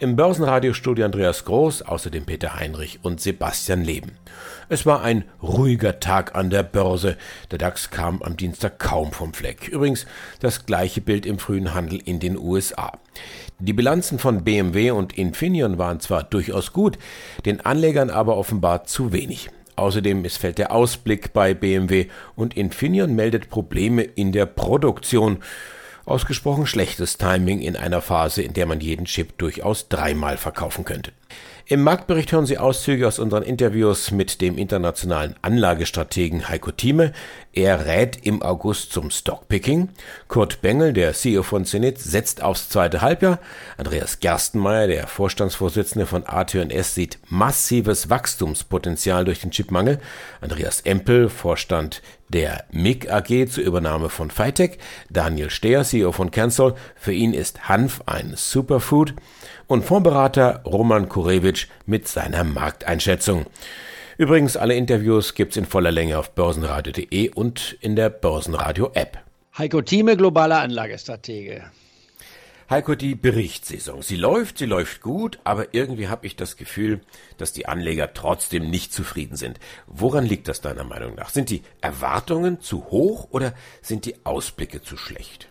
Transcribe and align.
im 0.00 0.16
Börsenradiostudio 0.16 1.04
Andreas 1.04 1.44
Groß, 1.44 1.82
außerdem 1.82 2.26
Peter 2.26 2.56
Heinrich 2.56 2.98
und 3.02 3.20
Sebastian 3.20 3.84
Leben. 3.84 4.12
Es 4.68 4.86
war 4.86 5.02
ein 5.02 5.24
ruhiger 5.42 6.00
Tag 6.00 6.34
an 6.34 6.50
der 6.50 6.62
Börse. 6.62 7.16
Der 7.50 7.58
DAX 7.58 7.90
kam 7.90 8.22
am 8.22 8.36
Dienstag 8.36 8.78
kaum 8.78 9.12
vom 9.12 9.32
Fleck. 9.34 9.68
Übrigens 9.68 10.06
das 10.40 10.66
gleiche 10.66 11.00
Bild 11.00 11.26
im 11.26 11.38
frühen 11.38 11.74
Handel 11.74 12.00
in 12.04 12.18
den 12.18 12.36
USA. 12.36 12.92
Die 13.60 13.72
Bilanzen 13.72 14.18
von 14.18 14.42
BMW 14.42 14.90
und 14.90 15.16
Infineon 15.16 15.78
waren 15.78 16.00
zwar 16.00 16.24
durchaus 16.24 16.72
gut, 16.72 16.98
den 17.44 17.60
Anlegern 17.60 18.10
aber 18.10 18.36
offenbar 18.36 18.84
zu 18.84 19.12
wenig. 19.12 19.50
Außerdem 19.76 20.22
missfällt 20.22 20.58
der 20.58 20.72
Ausblick 20.72 21.32
bei 21.32 21.54
BMW 21.54 22.06
und 22.36 22.56
Infineon 22.56 23.14
meldet 23.14 23.48
Probleme 23.48 24.02
in 24.02 24.32
der 24.32 24.46
Produktion. 24.46 25.38
Ausgesprochen 26.06 26.66
schlechtes 26.66 27.16
Timing 27.16 27.60
in 27.60 27.76
einer 27.76 28.02
Phase, 28.02 28.42
in 28.42 28.52
der 28.52 28.66
man 28.66 28.80
jeden 28.80 29.06
Chip 29.06 29.38
durchaus 29.38 29.88
dreimal 29.88 30.36
verkaufen 30.36 30.84
könnte. 30.84 31.12
Im 31.66 31.82
Marktbericht 31.82 32.30
hören 32.30 32.44
Sie 32.44 32.58
Auszüge 32.58 33.08
aus 33.08 33.18
unseren 33.18 33.42
Interviews 33.42 34.10
mit 34.10 34.42
dem 34.42 34.58
internationalen 34.58 35.34
Anlagestrategen 35.40 36.46
Heiko 36.50 36.72
Thieme. 36.72 37.14
Er 37.54 37.86
rät 37.86 38.18
im 38.26 38.42
August 38.42 38.92
zum 38.92 39.10
Stockpicking. 39.10 39.88
Kurt 40.28 40.60
Bengel, 40.60 40.92
der 40.92 41.14
CEO 41.14 41.42
von 41.42 41.64
Zenit, 41.64 41.98
setzt 41.98 42.42
aufs 42.42 42.68
zweite 42.68 43.00
Halbjahr. 43.00 43.38
Andreas 43.78 44.20
Gerstenmeier, 44.20 44.88
der 44.88 45.06
Vorstandsvorsitzende 45.06 46.04
von 46.04 46.26
AT&S, 46.26 46.94
sieht 46.94 47.18
massives 47.30 48.10
Wachstumspotenzial 48.10 49.24
durch 49.24 49.40
den 49.40 49.50
Chipmangel. 49.50 50.00
Andreas 50.42 50.82
Empel, 50.82 51.30
Vorstand 51.30 52.02
der 52.34 52.64
MIG 52.72 53.10
AG 53.10 53.48
zur 53.48 53.64
Übernahme 53.64 54.10
von 54.10 54.30
Fitech. 54.30 54.78
Daniel 55.08 55.50
Stehr, 55.50 55.84
CEO 55.84 56.10
von 56.10 56.32
Cancel. 56.32 56.74
Für 56.96 57.12
ihn 57.12 57.32
ist 57.32 57.68
Hanf 57.68 58.02
ein 58.06 58.32
Superfood 58.34 59.14
und 59.68 59.84
Fondsberater 59.84 60.62
Roman 60.66 61.08
Kurewitsch 61.08 61.68
mit 61.86 62.08
seiner 62.08 62.42
Markteinschätzung. 62.42 63.46
Übrigens, 64.18 64.56
alle 64.56 64.74
Interviews 64.74 65.34
gibt's 65.34 65.56
in 65.56 65.64
voller 65.64 65.92
Länge 65.92 66.18
auf 66.18 66.32
börsenradio.de 66.32 67.30
und 67.30 67.76
in 67.80 67.94
der 67.96 68.10
Börsenradio-App. 68.10 69.18
Heiko 69.56 69.80
Thieme, 69.82 70.16
globaler 70.16 70.60
Anlagestratege. 70.60 71.62
Heiko, 72.70 72.94
die 72.94 73.14
Berichtssaison. 73.14 74.00
Sie 74.00 74.16
läuft, 74.16 74.58
sie 74.58 74.64
läuft 74.64 75.02
gut, 75.02 75.38
aber 75.44 75.74
irgendwie 75.74 76.08
habe 76.08 76.26
ich 76.26 76.34
das 76.34 76.56
Gefühl, 76.56 77.00
dass 77.36 77.52
die 77.52 77.66
Anleger 77.66 78.14
trotzdem 78.14 78.70
nicht 78.70 78.92
zufrieden 78.92 79.36
sind. 79.36 79.60
Woran 79.86 80.24
liegt 80.24 80.48
das 80.48 80.62
deiner 80.62 80.84
Meinung 80.84 81.14
nach? 81.14 81.28
Sind 81.28 81.50
die 81.50 81.62
Erwartungen 81.82 82.60
zu 82.60 82.86
hoch 82.86 83.28
oder 83.30 83.52
sind 83.82 84.06
die 84.06 84.24
Ausblicke 84.24 84.80
zu 84.80 84.96
schlecht? 84.96 85.48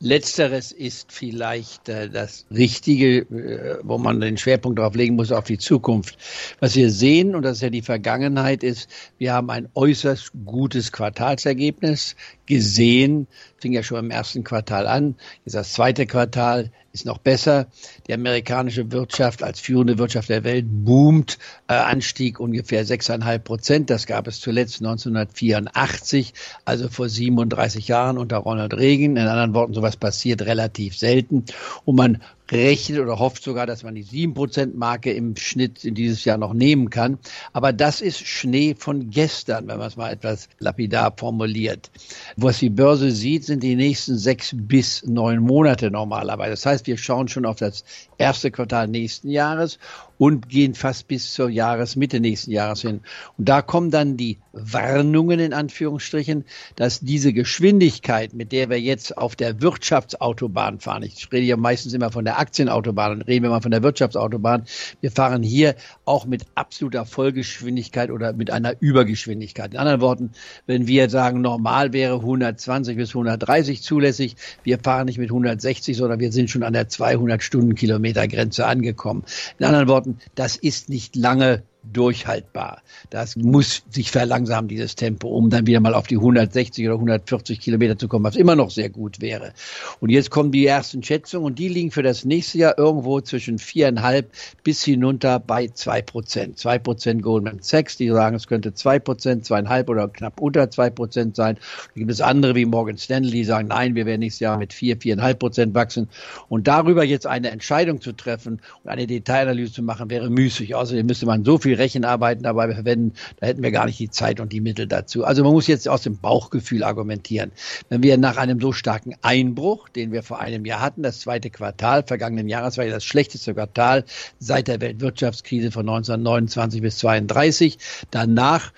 Letzteres 0.00 0.72
ist 0.72 1.12
vielleicht 1.12 1.88
äh, 1.88 2.10
das 2.10 2.46
Richtige, 2.50 3.18
äh, 3.20 3.78
wo 3.82 3.96
man 3.96 4.20
den 4.20 4.36
Schwerpunkt 4.36 4.78
darauf 4.78 4.94
legen 4.94 5.14
muss, 5.14 5.32
auf 5.32 5.44
die 5.44 5.58
Zukunft. 5.58 6.18
Was 6.60 6.74
wir 6.74 6.90
sehen, 6.90 7.34
und 7.34 7.42
das 7.42 7.58
ist 7.58 7.62
ja 7.62 7.70
die 7.70 7.82
Vergangenheit, 7.82 8.62
ist, 8.62 8.88
wir 9.18 9.32
haben 9.32 9.50
ein 9.50 9.68
äußerst 9.74 10.32
gutes 10.44 10.92
Quartalsergebnis 10.92 12.16
gesehen, 12.46 13.28
fing 13.64 13.72
ja 13.72 13.82
schon 13.82 13.98
im 13.98 14.10
ersten 14.10 14.44
Quartal 14.44 14.86
an. 14.86 15.14
Jetzt 15.46 15.54
das 15.54 15.72
zweite 15.72 16.04
Quartal 16.04 16.70
ist 16.92 17.06
noch 17.06 17.16
besser. 17.16 17.68
Die 18.06 18.12
amerikanische 18.12 18.92
Wirtschaft 18.92 19.42
als 19.42 19.58
führende 19.58 19.96
Wirtschaft 19.96 20.28
der 20.28 20.44
Welt 20.44 20.66
boomt. 20.68 21.38
Äh, 21.66 21.72
Anstieg 21.72 22.40
ungefähr 22.40 22.84
6,5 22.84 23.38
Prozent. 23.38 23.88
Das 23.88 24.04
gab 24.04 24.26
es 24.26 24.40
zuletzt 24.40 24.82
1984, 24.82 26.34
also 26.66 26.90
vor 26.90 27.08
37 27.08 27.88
Jahren 27.88 28.18
unter 28.18 28.36
Ronald 28.36 28.74
Reagan. 28.74 29.16
In 29.16 29.26
anderen 29.26 29.54
Worten, 29.54 29.72
sowas 29.72 29.96
passiert 29.96 30.42
relativ 30.42 30.94
selten. 30.98 31.46
Und 31.86 31.96
man 31.96 32.20
rechnet 32.50 33.00
oder 33.00 33.18
hofft 33.18 33.42
sogar, 33.42 33.66
dass 33.66 33.82
man 33.82 33.94
die 33.94 34.04
7%-Marke 34.04 35.12
im 35.12 35.36
Schnitt 35.36 35.84
in 35.84 35.94
dieses 35.94 36.24
Jahr 36.24 36.36
noch 36.36 36.52
nehmen 36.52 36.90
kann. 36.90 37.18
Aber 37.52 37.72
das 37.72 38.00
ist 38.00 38.26
Schnee 38.26 38.74
von 38.78 39.10
gestern, 39.10 39.66
wenn 39.68 39.78
man 39.78 39.88
es 39.88 39.96
mal 39.96 40.12
etwas 40.12 40.48
lapidar 40.58 41.14
formuliert. 41.16 41.90
Was 42.36 42.58
die 42.58 42.70
Börse 42.70 43.10
sieht, 43.10 43.44
sind 43.44 43.62
die 43.62 43.76
nächsten 43.76 44.18
sechs 44.18 44.50
bis 44.54 45.04
neun 45.06 45.40
Monate 45.40 45.90
normalerweise. 45.90 46.50
Das 46.50 46.66
heißt, 46.66 46.86
wir 46.86 46.98
schauen 46.98 47.28
schon 47.28 47.46
auf 47.46 47.56
das 47.56 47.84
erste 48.18 48.50
Quartal 48.50 48.88
nächsten 48.88 49.30
Jahres 49.30 49.78
und 50.18 50.48
gehen 50.48 50.74
fast 50.74 51.08
bis 51.08 51.32
zur 51.32 51.48
Jahresmitte 51.48 52.20
nächsten 52.20 52.50
Jahres 52.50 52.82
hin. 52.82 53.00
Und 53.36 53.48
da 53.48 53.62
kommen 53.62 53.90
dann 53.90 54.16
die 54.16 54.38
Warnungen 54.52 55.40
in 55.40 55.52
Anführungsstrichen, 55.52 56.44
dass 56.76 57.00
diese 57.00 57.32
Geschwindigkeit, 57.32 58.34
mit 58.34 58.52
der 58.52 58.70
wir 58.70 58.80
jetzt 58.80 59.18
auf 59.18 59.36
der 59.36 59.60
Wirtschaftsautobahn 59.60 60.78
fahren, 60.80 61.02
ich 61.02 61.28
rede 61.32 61.46
ja 61.46 61.56
meistens 61.56 61.92
immer 61.92 62.10
von 62.10 62.24
der 62.24 62.38
Aktienautobahn 62.38 63.12
und 63.12 63.22
reden 63.22 63.42
wir 63.42 63.50
mal 63.50 63.60
von 63.60 63.70
der 63.70 63.82
Wirtschaftsautobahn, 63.82 64.64
wir 65.00 65.10
fahren 65.10 65.42
hier 65.42 65.74
auch 66.04 66.26
mit 66.26 66.44
absoluter 66.54 67.04
Vollgeschwindigkeit 67.04 68.10
oder 68.10 68.32
mit 68.32 68.50
einer 68.50 68.74
Übergeschwindigkeit. 68.80 69.72
In 69.72 69.80
anderen 69.80 70.00
Worten, 70.00 70.30
wenn 70.66 70.86
wir 70.86 71.10
sagen, 71.10 71.40
normal 71.40 71.92
wäre 71.92 72.16
120 72.16 72.96
bis 72.96 73.10
130 73.10 73.82
zulässig, 73.82 74.36
wir 74.62 74.78
fahren 74.78 75.06
nicht 75.06 75.18
mit 75.18 75.30
160, 75.30 75.96
sondern 75.96 76.20
wir 76.20 76.32
sind 76.32 76.50
schon 76.50 76.62
an 76.62 76.72
der 76.72 76.88
200 76.88 77.42
Stundenkilometer 77.42 78.28
Grenze 78.28 78.66
angekommen. 78.66 79.24
In 79.58 79.66
anderen 79.66 79.88
Worten, 79.88 80.03
das 80.34 80.56
ist 80.56 80.88
nicht 80.88 81.16
lange 81.16 81.62
durchhaltbar. 81.92 82.82
Das 83.10 83.36
muss 83.36 83.82
sich 83.90 84.10
verlangsamen, 84.10 84.68
dieses 84.68 84.94
Tempo, 84.94 85.28
um 85.28 85.50
dann 85.50 85.66
wieder 85.66 85.80
mal 85.80 85.94
auf 85.94 86.06
die 86.06 86.16
160 86.16 86.86
oder 86.86 86.94
140 86.94 87.60
Kilometer 87.60 87.98
zu 87.98 88.08
kommen, 88.08 88.24
was 88.24 88.36
immer 88.36 88.56
noch 88.56 88.70
sehr 88.70 88.88
gut 88.88 89.20
wäre. 89.20 89.52
Und 90.00 90.10
jetzt 90.10 90.30
kommen 90.30 90.52
die 90.52 90.66
ersten 90.66 91.02
Schätzungen 91.02 91.46
und 91.46 91.58
die 91.58 91.68
liegen 91.68 91.90
für 91.90 92.02
das 92.02 92.24
nächste 92.24 92.58
Jahr 92.58 92.78
irgendwo 92.78 93.20
zwischen 93.20 93.58
viereinhalb 93.58 94.30
bis 94.62 94.82
hinunter 94.82 95.38
bei 95.38 95.68
zwei 95.68 96.02
Prozent. 96.02 96.58
Zwei 96.58 96.78
Prozent 96.78 97.22
Goldman 97.22 97.60
Sachs, 97.60 97.96
die 97.96 98.08
sagen, 98.08 98.36
es 98.36 98.46
könnte 98.46 98.74
zwei 98.74 98.98
Prozent, 98.98 99.44
zweieinhalb 99.44 99.88
oder 99.88 100.08
knapp 100.08 100.40
unter 100.40 100.70
zwei 100.70 100.90
Prozent 100.90 101.36
sein. 101.36 101.56
Da 101.56 101.98
gibt 101.98 102.10
es 102.10 102.20
andere 102.20 102.54
wie 102.54 102.64
Morgan 102.64 102.98
Stanley, 102.98 103.30
die 103.30 103.44
sagen, 103.44 103.68
nein, 103.68 103.94
wir 103.94 104.06
werden 104.06 104.20
nächstes 104.20 104.40
Jahr 104.40 104.58
mit 104.58 104.72
vier, 104.72 104.96
viereinhalb 104.96 105.38
Prozent 105.38 105.74
wachsen. 105.74 106.08
Und 106.48 106.66
darüber 106.68 107.04
jetzt 107.04 107.26
eine 107.26 107.50
Entscheidung 107.50 108.00
zu 108.00 108.12
treffen 108.12 108.60
und 108.82 108.90
eine 108.90 109.06
Detailanalyse 109.06 109.72
zu 109.72 109.82
machen, 109.82 110.10
wäre 110.10 110.30
müßig. 110.30 110.74
Außerdem 110.74 111.06
müsste 111.06 111.26
man 111.26 111.44
so 111.44 111.58
viel 111.58 111.73
viel 111.74 111.82
Rechenarbeiten 111.82 112.44
dabei 112.44 112.72
verwenden, 112.72 113.14
da 113.40 113.46
hätten 113.46 113.62
wir 113.62 113.70
gar 113.70 113.86
nicht 113.86 113.98
die 113.98 114.10
Zeit 114.10 114.40
und 114.40 114.52
die 114.52 114.60
Mittel 114.60 114.86
dazu. 114.86 115.24
Also 115.24 115.44
man 115.44 115.52
muss 115.52 115.66
jetzt 115.66 115.88
aus 115.88 116.02
dem 116.02 116.18
Bauchgefühl 116.18 116.84
argumentieren. 116.84 117.52
Wenn 117.88 118.02
wir 118.02 118.16
nach 118.18 118.36
einem 118.36 118.60
so 118.60 118.72
starken 118.72 119.14
Einbruch, 119.22 119.88
den 119.88 120.12
wir 120.12 120.22
vor 120.22 120.40
einem 120.40 120.64
Jahr 120.64 120.80
hatten, 120.80 121.02
das 121.02 121.20
zweite 121.20 121.50
Quartal 121.50 122.04
vergangenen 122.04 122.48
Jahres 122.48 122.78
war 122.78 122.84
ja 122.84 122.92
das 122.92 123.04
schlechteste 123.04 123.54
Quartal 123.54 124.04
seit 124.38 124.68
der 124.68 124.80
Weltwirtschaftskrise 124.80 125.70
von 125.70 125.88
1929 125.88 126.80
bis 126.80 127.04
1932, 127.04 127.78
danach 128.10 128.72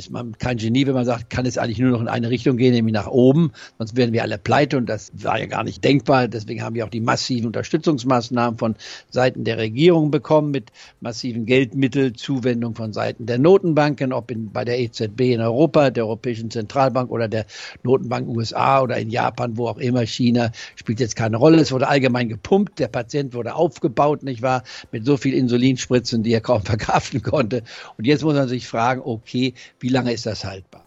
ist 0.00 0.10
man 0.10 0.38
kein 0.38 0.56
Genie, 0.56 0.86
wenn 0.86 0.94
man 0.94 1.04
sagt, 1.04 1.28
kann 1.28 1.44
es 1.44 1.58
eigentlich 1.58 1.78
nur 1.78 1.90
noch 1.90 2.00
in 2.00 2.08
eine 2.08 2.30
Richtung 2.30 2.56
gehen, 2.56 2.72
nämlich 2.72 2.94
nach 2.94 3.06
oben. 3.06 3.52
Sonst 3.76 3.96
wären 3.96 4.12
wir 4.12 4.22
alle 4.22 4.38
pleite 4.38 4.78
und 4.78 4.86
das 4.86 5.12
war 5.14 5.38
ja 5.38 5.46
gar 5.46 5.62
nicht 5.62 5.84
denkbar. 5.84 6.26
Deswegen 6.26 6.62
haben 6.62 6.74
wir 6.74 6.86
auch 6.86 6.90
die 6.90 7.00
massiven 7.00 7.46
Unterstützungsmaßnahmen 7.46 8.58
von 8.58 8.76
Seiten 9.10 9.44
der 9.44 9.58
Regierung 9.58 10.10
bekommen 10.10 10.50
mit 10.50 10.72
massiven 11.00 11.44
Geldmittelzuwendungen 11.44 12.74
von 12.74 12.94
Seiten 12.94 13.26
der 13.26 13.38
Notenbanken, 13.38 14.14
ob 14.14 14.30
in, 14.30 14.50
bei 14.50 14.64
der 14.64 14.80
EZB 14.80 15.20
in 15.20 15.40
Europa, 15.40 15.90
der 15.90 16.06
Europäischen 16.06 16.50
Zentralbank 16.50 17.10
oder 17.10 17.28
der 17.28 17.44
Notenbank 17.82 18.26
USA 18.28 18.80
oder 18.80 18.96
in 18.96 19.10
Japan, 19.10 19.58
wo 19.58 19.68
auch 19.68 19.78
immer. 19.78 20.06
China 20.06 20.50
spielt 20.76 20.98
jetzt 21.00 21.14
keine 21.14 21.36
Rolle. 21.36 21.60
Es 21.60 21.72
wurde 21.72 21.88
allgemein 21.88 22.30
gepumpt. 22.30 22.78
Der 22.78 22.88
Patient 22.88 23.34
wurde 23.34 23.54
aufgebaut, 23.54 24.22
nicht 24.22 24.40
wahr? 24.40 24.62
Mit 24.92 25.04
so 25.04 25.18
viel 25.18 25.34
Insulinspritzen, 25.34 26.22
die 26.22 26.32
er 26.32 26.40
kaum 26.40 26.62
verkraften 26.64 27.22
konnte. 27.22 27.62
Und 27.98 28.06
jetzt 28.06 28.24
muss 28.24 28.34
man 28.34 28.48
sich 28.48 28.66
fragen, 28.66 29.02
okay, 29.04 29.52
wie 29.78 29.89
lange 29.90 30.12
ist 30.12 30.26
das 30.26 30.44
haltbar? 30.44 30.84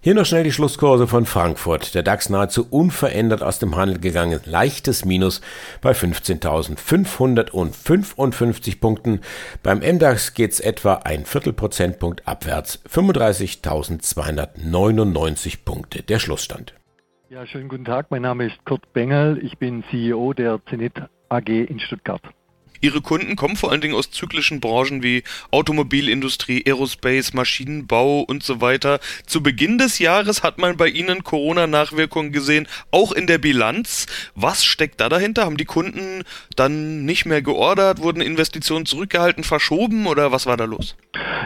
Hier 0.00 0.14
noch 0.14 0.24
schnell 0.26 0.44
die 0.44 0.52
Schlusskurse 0.52 1.06
von 1.06 1.24
Frankfurt. 1.24 1.94
Der 1.94 2.02
DAX 2.02 2.28
nahezu 2.28 2.66
unverändert 2.68 3.42
aus 3.42 3.58
dem 3.58 3.74
Handel 3.76 3.98
gegangen. 3.98 4.40
Leichtes 4.44 5.06
Minus 5.06 5.40
bei 5.80 5.92
15.555 5.92 8.80
Punkten. 8.80 9.20
Beim 9.62 9.78
MDAX 9.78 10.34
geht's 10.34 10.60
etwa 10.60 10.96
ein 11.04 11.24
Viertelprozentpunkt 11.24 12.28
abwärts. 12.28 12.82
35.299 12.88 15.64
Punkte. 15.64 16.02
Der 16.02 16.18
Schlussstand. 16.18 16.74
Ja, 17.30 17.46
schönen 17.46 17.70
guten 17.70 17.86
Tag. 17.86 18.10
Mein 18.10 18.20
Name 18.22 18.46
ist 18.46 18.64
Kurt 18.64 18.92
Bengel. 18.92 19.38
Ich 19.42 19.58
bin 19.58 19.82
CEO 19.90 20.32
der 20.34 20.60
Zenit 20.68 20.92
AG 21.30 21.48
in 21.48 21.80
Stuttgart. 21.80 22.20
Ihre 22.84 23.00
Kunden 23.00 23.34
kommen 23.34 23.56
vor 23.56 23.72
allen 23.72 23.80
Dingen 23.80 23.94
aus 23.94 24.10
zyklischen 24.10 24.60
Branchen 24.60 25.02
wie 25.02 25.22
Automobilindustrie, 25.50 26.64
Aerospace, 26.66 27.32
Maschinenbau 27.32 28.20
und 28.20 28.42
so 28.42 28.60
weiter. 28.60 29.00
Zu 29.24 29.42
Beginn 29.42 29.78
des 29.78 29.98
Jahres 29.98 30.42
hat 30.42 30.58
man 30.58 30.76
bei 30.76 30.88
Ihnen 30.88 31.24
Corona-Nachwirkungen 31.24 32.30
gesehen, 32.30 32.68
auch 32.90 33.12
in 33.12 33.26
der 33.26 33.38
Bilanz. 33.38 34.06
Was 34.34 34.66
steckt 34.66 35.00
da 35.00 35.08
dahinter? 35.08 35.46
Haben 35.46 35.56
die 35.56 35.64
Kunden 35.64 36.24
dann 36.56 37.06
nicht 37.06 37.24
mehr 37.24 37.40
geordert, 37.40 38.02
wurden 38.02 38.20
Investitionen 38.20 38.84
zurückgehalten, 38.84 39.44
verschoben 39.44 40.06
oder 40.06 40.30
was 40.30 40.44
war 40.44 40.58
da 40.58 40.64
los? 40.64 40.94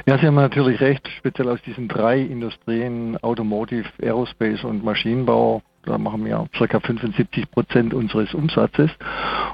Ja, 0.06 0.19
Sie 0.19 0.26
haben 0.26 0.35
natürlich 0.35 0.81
recht, 0.81 1.08
speziell 1.19 1.49
aus 1.49 1.61
diesen 1.64 1.87
drei 1.87 2.19
Industrien, 2.19 3.17
Automotive, 3.23 3.88
Aerospace 4.02 4.64
und 4.64 4.82
Maschinenbau, 4.82 5.62
da 5.88 5.99
machen 5.99 6.25
wir 6.25 6.46
ca. 6.52 6.81
75 6.81 7.50
Prozent 7.50 7.94
unseres 7.94 8.35
Umsatzes. 8.35 8.90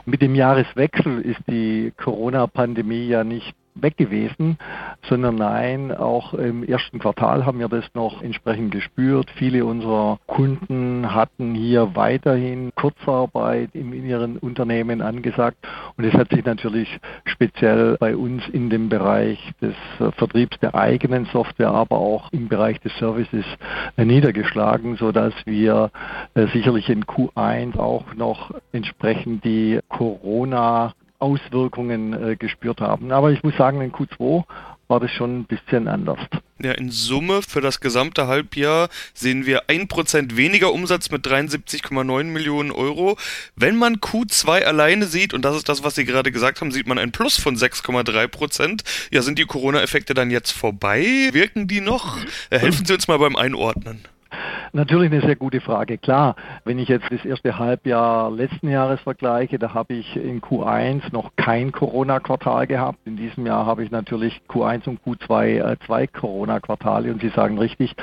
Und 0.05 0.11
mit 0.11 0.23
dem 0.23 0.35
Jahreswechsel 0.35 1.21
ist 1.21 1.41
die 1.49 1.93
Corona-Pandemie 1.97 3.07
ja 3.07 3.25
nicht 3.25 3.55
weg 3.75 3.97
gewesen, 3.97 4.59
sondern 5.09 5.37
nein, 5.37 5.93
auch 5.93 6.35
im 6.35 6.65
ersten 6.65 6.99
Quartal 6.99 7.45
haben 7.45 7.59
wir 7.59 7.69
das 7.69 7.85
noch 7.95 8.23
entsprechend 8.23 8.73
gespürt. 8.73 9.31
Viele 9.37 9.65
unserer 9.65 10.19
Kunden 10.27 11.15
hatten 11.15 11.55
hier 11.55 11.95
weiterhin 11.95 12.73
Kurzarbeit 12.75 13.71
in 13.75 13.93
ihren 13.93 14.39
Unternehmen 14.39 15.01
angesagt 15.01 15.59
und 15.97 16.05
es 16.05 16.15
hat 16.15 16.31
sich 16.31 16.45
natürlich 16.45 17.01
speziell 17.25 17.97
bei 17.99 18.17
uns 18.17 18.47
in 18.49 18.71
dem 18.71 18.89
Bereich 18.89 19.39
des 19.61 19.75
Vertriebs 20.17 20.59
der 20.61 20.75
eigenen 20.75 21.27
Software, 21.27 21.71
aber 21.71 21.97
auch 21.97 22.33
im 22.33 22.49
Bereich 22.49 22.81
des 22.81 22.97
Services 22.99 23.45
niedergeschlagen, 23.97 24.97
sodass 24.97 25.35
wir 25.45 25.91
äh, 26.35 26.47
sicherlich 26.49 26.89
in 26.89 27.05
Q1 27.05 27.79
auch 27.79 28.15
noch 28.15 28.53
entsprechend 28.73 29.45
die 29.45 29.81
Corona 29.89 30.95
Auswirkungen 31.25 32.13
äh, 32.13 32.37
gespürt 32.37 32.81
haben. 32.81 33.11
Aber 33.11 33.33
ich 33.33 33.43
muss 33.43 33.57
sagen, 33.57 33.81
in 33.81 33.93
Q2 33.93 34.45
war 34.89 35.01
das 35.01 35.11
schon 35.13 35.41
ein 35.41 35.45
bisschen 35.45 35.89
anders. 35.89 36.19
Ja, 36.63 36.73
in 36.73 36.91
Summe 36.91 37.41
für 37.43 37.61
das 37.61 37.81
gesamte 37.81 38.27
Halbjahr 38.27 38.89
sehen 39.15 39.47
wir 39.47 39.65
1% 39.69 40.37
weniger 40.37 40.73
Umsatz 40.73 41.11
mit 41.11 41.27
73,9 41.27 42.25
Millionen 42.25 42.71
Euro. 42.71 43.17
Wenn 43.57 43.77
man 43.77 43.97
Q2 43.97 44.63
alleine 44.63 45.07
sieht, 45.07 45.35
und 45.35 45.45
das 45.45 45.57
ist 45.57 45.69
das, 45.69 45.83
was 45.83 45.95
Sie 45.95 46.05
gerade 46.05 46.31
gesagt 46.31 46.61
haben, 46.61 46.71
sieht 46.71 46.87
man 46.87 46.99
ein 46.99 47.13
Plus 47.13 47.39
von 47.39 47.57
6,3%. 47.57 48.85
Ja, 49.11 49.23
sind 49.23 49.39
die 49.39 49.47
Corona-Effekte 49.47 50.15
dann 50.15 50.31
jetzt 50.31 50.53
vorbei? 50.53 51.31
Wirken 51.33 51.67
die 51.67 51.81
noch? 51.81 52.19
Äh, 52.51 52.59
helfen 52.59 52.85
Sie 52.85 52.93
uns 52.93 53.09
mal 53.09 53.19
beim 53.19 53.37
Einordnen. 53.37 54.05
Natürlich 54.77 55.13
eine 55.13 55.21
sehr 55.21 55.37
gute 55.37 55.61
Frage. 55.61 55.99
Klar, 55.99 56.35
wenn 56.65 56.81
ich 56.81 56.89
jetzt 56.89 57.07
das 57.09 57.25
erste 57.25 57.61
Halbjahr 57.61 58.29
letzten 58.33 58.69
Jahres 58.69 59.01
vergleiche, 59.03 59.57
da 59.57 59.73
habe 59.73 59.95
ich 59.95 60.17
in 60.17 60.41
Q1 60.41 61.13
noch 61.13 61.31
kein 61.37 61.71
Corona-Quartal 61.71 62.67
gehabt. 62.67 62.99
In 63.05 63.17
diesem 63.17 63.47
Jahr 63.47 63.67
habe 63.67 63.85
ich 63.85 63.93
natürlich 63.93 64.41
Q1 64.49 64.89
und 64.89 64.99
Q2 65.07 65.45
äh, 65.45 65.77
zwei 65.87 66.09
Corona-Quartale 66.09 67.13
und 67.13 67.23
Sie 67.23 67.29
sagen 67.29 67.57
richtig, 67.57 67.95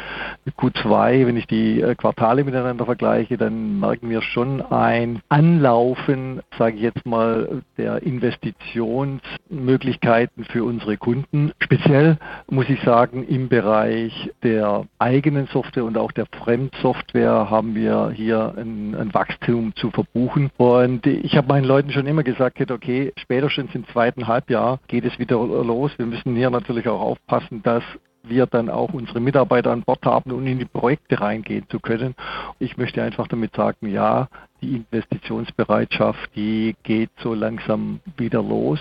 Q2, 0.57 1.27
wenn 1.27 1.35
ich 1.35 1.45
die 1.45 1.81
äh, 1.81 1.93
Quartale 1.95 2.45
miteinander 2.45 2.85
vergleiche, 2.85 3.35
dann 3.35 3.81
merken 3.81 4.09
wir 4.09 4.21
schon 4.21 4.61
ein 4.61 5.19
Anlaufen, 5.27 6.39
sage 6.57 6.77
ich 6.77 6.83
jetzt 6.83 7.05
mal, 7.05 7.63
der 7.77 8.01
Investitionsmöglichkeiten 8.01 10.45
für 10.45 10.63
unsere 10.63 10.95
Kunden. 10.95 11.51
Speziell 11.59 12.17
muss 12.49 12.69
ich 12.69 12.81
sagen, 12.83 13.27
im 13.27 13.49
Bereich 13.49 14.31
der 14.41 14.85
eigenen 14.99 15.47
Software 15.47 15.83
und 15.83 15.97
auch 15.97 16.13
der 16.13 16.27
Fremdsoftware 16.61 17.49
haben 17.49 17.73
wir 17.73 18.11
hier 18.11 18.53
ein, 18.55 18.93
ein 18.93 19.13
Wachstum 19.13 19.73
zu 19.75 19.89
verbuchen. 19.89 20.51
Und 20.57 21.07
ich 21.07 21.35
habe 21.35 21.47
meinen 21.47 21.65
Leuten 21.65 21.91
schon 21.91 22.05
immer 22.05 22.23
gesagt, 22.23 22.69
okay, 22.69 23.11
spätestens 23.17 23.73
im 23.73 23.87
zweiten 23.87 24.27
Halbjahr 24.27 24.79
geht 24.87 25.05
es 25.05 25.17
wieder 25.17 25.37
los. 25.37 25.91
Wir 25.97 26.05
müssen 26.05 26.35
hier 26.35 26.49
natürlich 26.49 26.87
auch 26.87 27.01
aufpassen, 27.01 27.63
dass 27.63 27.83
wir 28.23 28.45
dann 28.45 28.69
auch 28.69 28.93
unsere 28.93 29.19
Mitarbeiter 29.19 29.71
an 29.71 29.81
Bord 29.81 30.05
haben, 30.05 30.31
um 30.31 30.45
in 30.45 30.59
die 30.59 30.65
Projekte 30.65 31.19
reingehen 31.19 31.65
zu 31.69 31.79
können. 31.79 32.13
Ich 32.59 32.77
möchte 32.77 33.01
einfach 33.01 33.27
damit 33.27 33.55
sagen, 33.55 33.87
ja, 33.87 34.27
die 34.61 34.75
Investitionsbereitschaft, 34.75 36.29
die 36.35 36.75
geht 36.83 37.09
so 37.23 37.33
langsam 37.33 37.99
wieder 38.17 38.43
los 38.43 38.79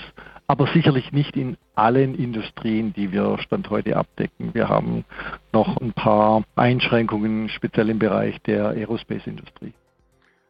aber 0.50 0.66
sicherlich 0.74 1.12
nicht 1.12 1.36
in 1.36 1.56
allen 1.76 2.16
Industrien, 2.16 2.92
die 2.92 3.12
wir 3.12 3.38
Stand 3.38 3.70
heute 3.70 3.96
abdecken. 3.96 4.52
Wir 4.52 4.68
haben 4.68 5.04
noch 5.52 5.76
ein 5.76 5.92
paar 5.92 6.42
Einschränkungen, 6.56 7.48
speziell 7.50 7.88
im 7.88 8.00
Bereich 8.00 8.42
der 8.42 8.70
Aerospace-Industrie. 8.70 9.72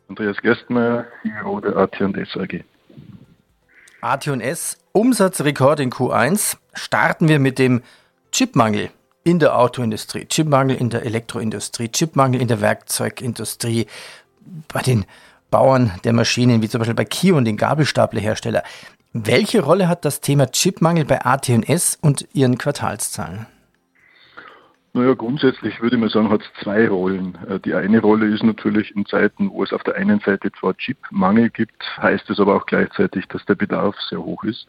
Andreas 0.08 0.38
Gerstmeier, 0.38 1.04
CEO 1.20 1.60
der 1.60 1.76
AT&S 1.76 2.34
AG. 2.34 2.64
AT&S, 4.00 4.78
Umsatzrekord 4.92 5.80
in 5.80 5.90
Q1. 5.90 6.56
Starten 6.72 7.28
wir 7.28 7.38
mit 7.38 7.58
dem 7.58 7.82
Chipmangel 8.32 8.88
in 9.22 9.38
der 9.38 9.58
Autoindustrie, 9.58 10.24
Chipmangel 10.24 10.76
in 10.76 10.88
der 10.88 11.04
Elektroindustrie, 11.04 11.88
Chipmangel 11.88 12.40
in 12.40 12.48
der 12.48 12.62
Werkzeugindustrie, 12.62 13.86
bei 14.72 14.80
den 14.80 15.04
Bauern 15.50 15.92
der 16.04 16.14
Maschinen, 16.14 16.62
wie 16.62 16.70
zum 16.70 16.78
Beispiel 16.78 16.94
bei 16.94 17.04
Kion, 17.04 17.44
den 17.44 17.58
Gabelstaplerhersteller. 17.58 18.62
Welche 19.12 19.62
Rolle 19.62 19.88
hat 19.88 20.04
das 20.04 20.20
Thema 20.20 20.46
Chipmangel 20.46 21.04
bei 21.04 21.24
AT&S 21.24 21.98
und 22.00 22.28
Ihren 22.32 22.58
Quartalszahlen? 22.58 23.46
Naja, 24.92 25.14
grundsätzlich 25.14 25.80
würde 25.82 25.96
man 25.96 26.08
sagen, 26.08 26.30
hat 26.30 26.42
es 26.42 26.62
zwei 26.62 26.88
Rollen. 26.88 27.36
Äh, 27.48 27.58
die 27.58 27.74
eine 27.74 28.00
Rolle 28.00 28.26
ist 28.26 28.44
natürlich 28.44 28.94
in 28.94 29.06
Zeiten, 29.06 29.50
wo 29.50 29.64
es 29.64 29.72
auf 29.72 29.82
der 29.82 29.96
einen 29.96 30.20
Seite 30.20 30.52
zwar 30.52 30.76
Chipmangel 30.76 31.50
gibt, 31.50 31.82
heißt 31.98 32.30
es 32.30 32.38
aber 32.38 32.54
auch 32.54 32.66
gleichzeitig, 32.66 33.26
dass 33.26 33.44
der 33.46 33.56
Bedarf 33.56 33.96
sehr 34.08 34.20
hoch 34.20 34.44
ist, 34.44 34.68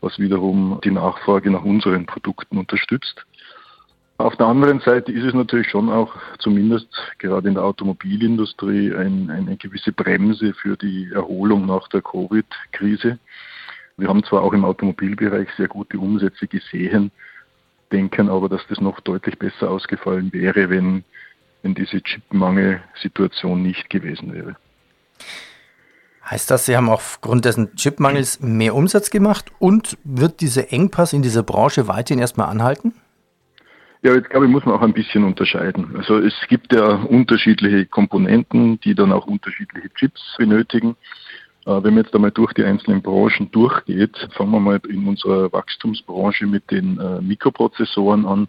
was 0.00 0.18
wiederum 0.18 0.80
die 0.82 0.90
Nachfrage 0.90 1.50
nach 1.50 1.64
unseren 1.64 2.06
Produkten 2.06 2.56
unterstützt. 2.56 3.26
Auf 4.16 4.36
der 4.36 4.46
anderen 4.46 4.80
Seite 4.80 5.12
ist 5.12 5.24
es 5.24 5.34
natürlich 5.34 5.68
schon 5.68 5.90
auch, 5.90 6.14
zumindest 6.38 6.88
gerade 7.18 7.48
in 7.48 7.54
der 7.54 7.64
Automobilindustrie, 7.64 8.94
ein, 8.94 9.30
eine 9.30 9.58
gewisse 9.58 9.92
Bremse 9.92 10.54
für 10.54 10.78
die 10.78 11.10
Erholung 11.12 11.66
nach 11.66 11.88
der 11.88 12.00
Covid-Krise. 12.00 13.18
Wir 13.96 14.08
haben 14.08 14.24
zwar 14.24 14.42
auch 14.42 14.52
im 14.52 14.64
Automobilbereich 14.64 15.48
sehr 15.56 15.68
gute 15.68 15.98
Umsätze 15.98 16.46
gesehen, 16.46 17.10
denken 17.92 18.28
aber, 18.28 18.48
dass 18.48 18.60
das 18.68 18.80
noch 18.80 19.00
deutlich 19.00 19.38
besser 19.38 19.70
ausgefallen 19.70 20.32
wäre, 20.32 20.68
wenn, 20.68 21.04
wenn 21.62 21.74
diese 21.74 22.02
Chipmangel-Situation 22.02 23.62
nicht 23.62 23.88
gewesen 23.88 24.34
wäre. 24.34 24.56
Heißt 26.28 26.50
das, 26.50 26.66
Sie 26.66 26.76
haben 26.76 26.90
aufgrund 26.90 27.44
dessen 27.44 27.74
Chipmangels 27.76 28.40
mehr 28.40 28.74
Umsatz 28.74 29.10
gemacht 29.10 29.52
und 29.60 29.96
wird 30.04 30.40
dieser 30.40 30.72
Engpass 30.72 31.12
in 31.12 31.22
dieser 31.22 31.44
Branche 31.44 31.88
weiterhin 31.88 32.18
erstmal 32.18 32.48
anhalten? 32.48 32.94
Ja, 34.02 34.14
jetzt 34.14 34.28
glaube 34.30 34.46
ich, 34.46 34.52
muss 34.52 34.64
man 34.64 34.74
auch 34.74 34.82
ein 34.82 34.92
bisschen 34.92 35.24
unterscheiden. 35.24 35.96
Also 35.96 36.18
es 36.18 36.34
gibt 36.48 36.72
ja 36.72 36.96
unterschiedliche 36.96 37.86
Komponenten, 37.86 38.78
die 38.80 38.94
dann 38.94 39.12
auch 39.12 39.26
unterschiedliche 39.26 39.88
Chips 39.94 40.34
benötigen. 40.36 40.96
Äh, 41.66 41.82
wenn 41.82 41.94
man 41.94 42.04
jetzt 42.04 42.14
einmal 42.14 42.30
durch 42.30 42.52
die 42.52 42.64
einzelnen 42.64 43.02
Branchen 43.02 43.50
durchgeht, 43.50 44.16
fangen 44.32 44.52
wir 44.52 44.60
mal 44.60 44.80
in 44.88 45.06
unserer 45.06 45.52
Wachstumsbranche 45.52 46.46
mit 46.46 46.70
den 46.70 46.98
äh, 46.98 47.20
Mikroprozessoren 47.20 48.24
an. 48.24 48.48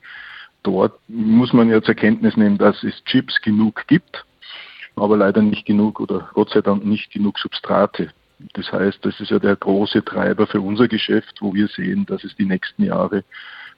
Dort 0.63 0.99
muss 1.07 1.51
man 1.53 1.69
ja 1.69 1.81
zur 1.81 1.95
Kenntnis 1.95 2.37
nehmen, 2.37 2.57
dass 2.57 2.83
es 2.83 3.03
Chips 3.05 3.41
genug 3.41 3.85
gibt, 3.87 4.25
aber 4.95 5.17
leider 5.17 5.41
nicht 5.41 5.65
genug 5.65 5.99
oder 5.99 6.29
Gott 6.33 6.49
sei 6.51 6.61
Dank 6.61 6.85
nicht 6.85 7.11
genug 7.11 7.39
Substrate. 7.39 8.11
Das 8.53 8.71
heißt, 8.71 8.99
das 9.03 9.19
ist 9.19 9.31
ja 9.31 9.39
der 9.39 9.55
große 9.55 10.03
Treiber 10.05 10.45
für 10.45 10.61
unser 10.61 10.87
Geschäft, 10.87 11.41
wo 11.41 11.53
wir 11.53 11.67
sehen, 11.69 12.05
dass 12.05 12.23
es 12.23 12.35
die 12.35 12.45
nächsten 12.45 12.83
Jahre 12.83 13.23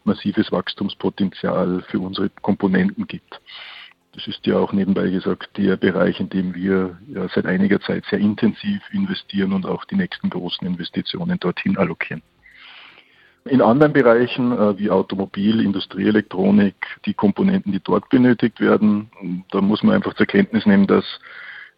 massives 0.04 0.52
Wachstumspotenzial 0.52 1.84
für 1.90 2.00
unsere 2.00 2.30
Komponenten 2.42 3.08
gibt. 3.08 3.40
Das 4.14 4.28
ist 4.28 4.46
ja 4.48 4.58
auch 4.58 4.74
nebenbei 4.74 5.10
gesagt 5.10 5.56
der 5.58 5.78
Bereich, 5.78 6.20
in 6.20 6.30
dem 6.30 6.56
wir 6.56 6.98
ja 7.08 7.28
seit 7.30 7.46
einiger 7.46 7.80
Zeit 7.80 8.06
sehr 8.10 8.20
intensiv 8.20 8.82
investieren 8.92 9.54
und 9.54 9.66
auch 9.66 9.86
die 9.86 9.96
nächsten 9.96 10.30
großen 10.30 10.66
Investitionen 10.66 11.40
dorthin 11.40 11.78
allokieren. 11.78 12.24
In 13.46 13.62
anderen 13.62 13.94
Bereichen 13.94 14.52
äh, 14.52 14.78
wie 14.78 14.90
Automobil, 14.90 15.62
Industrieelektronik, 15.62 16.76
die 17.06 17.14
Komponenten, 17.14 17.72
die 17.72 17.80
dort 17.80 18.10
benötigt 18.10 18.60
werden, 18.60 19.10
da 19.52 19.62
muss 19.62 19.82
man 19.82 19.96
einfach 19.96 20.14
zur 20.16 20.26
Kenntnis 20.26 20.66
nehmen, 20.66 20.88
dass 20.88 21.06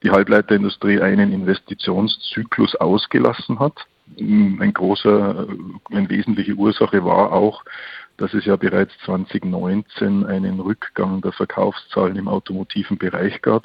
die 0.03 0.09
Halbleiterindustrie 0.09 0.99
einen 1.01 1.31
Investitionszyklus 1.31 2.75
ausgelassen 2.75 3.59
hat. 3.59 3.85
Ein 4.19 4.73
großer, 4.73 5.47
äh, 5.47 5.95
eine 5.95 6.09
wesentliche 6.09 6.55
Ursache 6.55 7.05
war 7.05 7.31
auch, 7.31 7.63
dass 8.21 8.35
es 8.35 8.45
ja 8.45 8.55
bereits 8.55 8.93
2019 9.05 10.27
einen 10.27 10.59
Rückgang 10.59 11.21
der 11.21 11.31
Verkaufszahlen 11.31 12.15
im 12.17 12.27
automotiven 12.27 12.99
Bereich 12.99 13.41
gab 13.41 13.63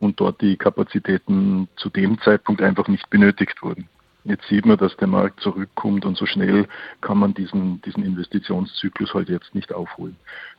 und 0.00 0.20
dort 0.20 0.42
die 0.42 0.58
Kapazitäten 0.58 1.66
zu 1.76 1.88
dem 1.88 2.20
Zeitpunkt 2.20 2.60
einfach 2.60 2.88
nicht 2.88 3.08
benötigt 3.08 3.62
wurden. 3.62 3.88
Jetzt 4.24 4.46
sieht 4.48 4.66
man, 4.66 4.76
dass 4.76 4.94
der 4.98 5.08
Markt 5.08 5.40
zurückkommt 5.40 6.04
und 6.04 6.18
so 6.18 6.26
schnell 6.26 6.68
kann 7.00 7.16
man 7.16 7.32
diesen, 7.32 7.80
diesen 7.80 8.04
Investitionszyklus 8.04 9.14
halt 9.14 9.30
jetzt 9.30 9.54
nicht 9.54 9.72
aufholen. 9.72 10.16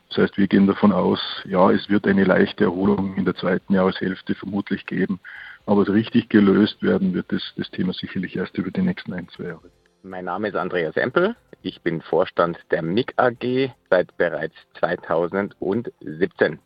Das 0.10 0.18
heißt, 0.18 0.40
wir 0.40 0.48
gehen 0.48 0.66
davon 0.66 0.92
aus, 0.92 1.22
ja, 1.46 1.70
es 1.70 1.90
wird 1.90 2.08
eine 2.08 2.24
leichte 2.24 2.64
Erholung 2.64 3.16
in 3.18 3.26
der 3.26 3.36
zweiten 3.36 3.76
Jahreshälfte 3.76 4.34
vermutlich 4.34 4.88
geben, 4.88 5.20
aber 5.68 5.88
richtig 5.88 6.30
gelöst 6.30 6.82
werden 6.82 7.14
wird 7.14 7.32
das, 7.32 7.54
das 7.56 7.70
Thema 7.70 7.94
sicherlich 7.94 8.36
erst 8.36 8.58
über 8.58 8.72
die 8.72 8.82
nächsten 8.82 9.14
ein, 9.14 9.30
zwei 9.30 9.44
Jahre. 9.44 9.70
Mein 10.04 10.26
Name 10.26 10.48
ist 10.48 10.56
Andreas 10.56 10.98
Empel. 10.98 11.36
Ich 11.62 11.82
bin 11.82 12.02
Vorstand 12.02 12.58
der 12.72 12.82
MIG 12.82 13.14
AG 13.18 13.72
seit 13.90 14.18
bereits 14.18 14.56
2017. 14.80 16.60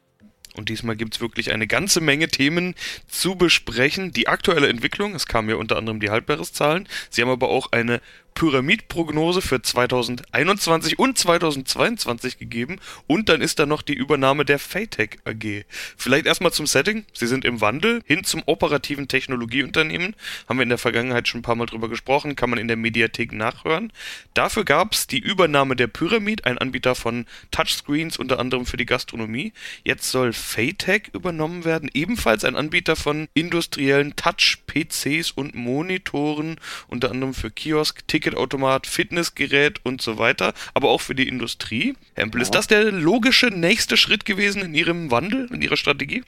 Und 0.55 0.69
diesmal 0.69 0.95
gibt 0.95 1.15
es 1.15 1.21
wirklich 1.21 1.51
eine 1.51 1.67
ganze 1.67 1.99
Menge 1.99 2.29
Themen 2.29 2.75
zu 3.07 3.35
besprechen. 3.35 4.13
Die 4.13 4.29
aktuelle 4.29 4.69
Entwicklung, 4.69 5.13
es 5.15 5.27
kamen 5.27 5.49
ja 5.49 5.57
unter 5.57 5.75
anderem 5.75 5.99
die 5.99 6.09
Halbjahreszahlen. 6.09 6.87
Sie 7.09 7.21
haben 7.21 7.29
aber 7.29 7.49
auch 7.49 7.73
eine 7.73 7.99
Pyramidprognose 8.35 9.41
für 9.41 9.61
2021 9.61 10.99
und 10.99 11.17
2022 11.17 12.37
gegeben 12.37 12.79
und 13.07 13.29
dann 13.29 13.39
ist 13.39 13.59
da 13.59 13.65
noch 13.65 13.81
die 13.81 13.93
Übernahme 13.93 14.43
der 14.43 14.59
Faytech 14.59 15.19
AG. 15.23 15.63
Vielleicht 15.95 16.25
erstmal 16.25 16.51
zum 16.51 16.67
Setting. 16.67 17.05
Sie 17.13 17.27
sind 17.27 17.45
im 17.45 17.61
Wandel 17.61 18.01
hin 18.05 18.25
zum 18.25 18.43
operativen 18.45 19.07
Technologieunternehmen. 19.07 20.15
Haben 20.49 20.59
wir 20.59 20.63
in 20.63 20.69
der 20.69 20.77
Vergangenheit 20.77 21.29
schon 21.29 21.39
ein 21.39 21.43
paar 21.43 21.55
Mal 21.55 21.65
drüber 21.65 21.87
gesprochen, 21.87 22.35
kann 22.35 22.49
man 22.49 22.59
in 22.59 22.67
der 22.67 22.75
Mediathek 22.75 23.31
nachhören. 23.31 23.93
Dafür 24.33 24.65
gab 24.65 24.91
es 24.91 25.07
die 25.07 25.19
Übernahme 25.19 25.77
der 25.77 25.87
Pyramid, 25.87 26.45
ein 26.45 26.57
Anbieter 26.57 26.93
von 26.93 27.25
Touchscreens, 27.51 28.17
unter 28.17 28.39
anderem 28.39 28.65
für 28.65 28.77
die 28.77 28.85
Gastronomie. 28.85 29.53
Jetzt 29.85 30.11
soll 30.11 30.33
Faytech 30.33 31.03
übernommen 31.13 31.63
werden, 31.63 31.89
ebenfalls 31.93 32.43
ein 32.43 32.57
Anbieter 32.57 32.97
von 32.97 33.29
industriellen 33.33 34.17
Touch-PCs 34.17 35.31
und 35.31 35.55
Monitoren, 35.55 36.57
unter 36.87 37.11
anderem 37.11 37.33
für 37.33 37.49
Kiosk, 37.49 38.05
Ticket 38.09 38.24
Ticketautomat, 38.25 38.87
Fitnessgerät 38.87 39.79
und 39.83 40.01
so 40.01 40.17
weiter, 40.17 40.53
aber 40.73 40.89
auch 40.89 41.01
für 41.01 41.13
die 41.13 41.27
Industrie. 41.27 41.95
Herr 42.15 42.23
Empel, 42.23 42.39
ja. 42.39 42.43
ist 42.43 42.55
das 42.55 42.67
der 42.67 42.91
logische 42.91 43.47
nächste 43.47 43.97
Schritt 43.97 44.25
gewesen 44.25 44.63
in 44.63 44.73
Ihrem 44.73 45.11
Wandel, 45.11 45.47
in 45.51 45.61
Ihrer 45.61 45.77
Strategie? 45.77 46.23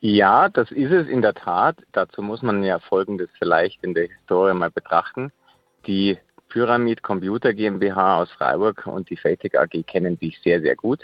Ja, 0.00 0.50
das 0.50 0.70
ist 0.70 0.92
es 0.92 1.08
in 1.08 1.22
der 1.22 1.32
Tat. 1.32 1.78
Dazu 1.92 2.20
muss 2.20 2.42
man 2.42 2.62
ja 2.62 2.78
Folgendes 2.78 3.30
vielleicht 3.38 3.82
in 3.82 3.94
der 3.94 4.08
Historie 4.08 4.52
mal 4.52 4.70
betrachten. 4.70 5.32
Die 5.86 6.18
Pyramid 6.50 7.02
Computer 7.02 7.54
GmbH 7.54 8.18
aus 8.18 8.30
Freiburg 8.32 8.86
und 8.86 9.08
die 9.08 9.16
Fatec 9.16 9.56
AG 9.56 9.86
kennen 9.86 10.18
sich 10.18 10.38
sehr, 10.44 10.60
sehr 10.60 10.76
gut. 10.76 11.00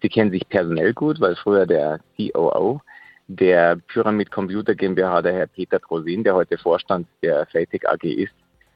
Sie 0.00 0.08
kennen 0.08 0.30
sich 0.30 0.48
personell 0.48 0.94
gut, 0.94 1.20
weil 1.20 1.34
früher 1.34 1.66
der 1.66 1.98
COO 2.16 2.80
der 3.26 3.76
Pyramid 3.88 4.30
Computer 4.30 4.74
GmbH, 4.74 5.22
der 5.22 5.32
Herr 5.32 5.46
Peter 5.46 5.80
Trosin, 5.80 6.22
der 6.22 6.34
heute 6.34 6.58
Vorstand 6.58 7.08
der 7.22 7.46
Fatec 7.46 7.88
AG 7.88 8.04
ist, 8.04 8.34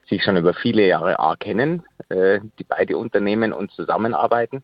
sich 0.08 0.22
schon 0.22 0.36
über 0.36 0.54
viele 0.54 0.86
Jahre 0.86 1.18
A 1.18 1.36
kennen, 1.36 1.82
äh, 2.08 2.40
die 2.58 2.64
beide 2.64 2.96
Unternehmen 2.96 3.52
und 3.52 3.70
zusammenarbeiten. 3.72 4.62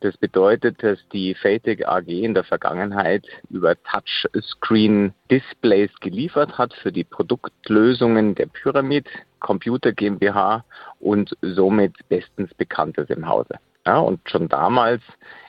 Das 0.00 0.16
bedeutet, 0.16 0.82
dass 0.82 0.98
die 1.12 1.34
Fatec 1.34 1.86
AG 1.86 2.08
in 2.08 2.32
der 2.32 2.44
Vergangenheit 2.44 3.26
über 3.50 3.76
Touchscreen-Displays 3.82 5.90
geliefert 6.00 6.56
hat 6.56 6.72
für 6.72 6.90
die 6.90 7.04
Produktlösungen 7.04 8.34
der 8.34 8.46
Pyramid 8.46 9.06
Computer 9.40 9.92
GmbH 9.92 10.64
und 11.00 11.36
somit 11.42 11.96
bestens 12.08 12.54
bekannt 12.54 12.96
ist 12.96 13.10
im 13.10 13.28
Hause. 13.28 13.56
Ja, 13.86 13.98
und 13.98 14.20
schon 14.28 14.48
damals 14.48 15.02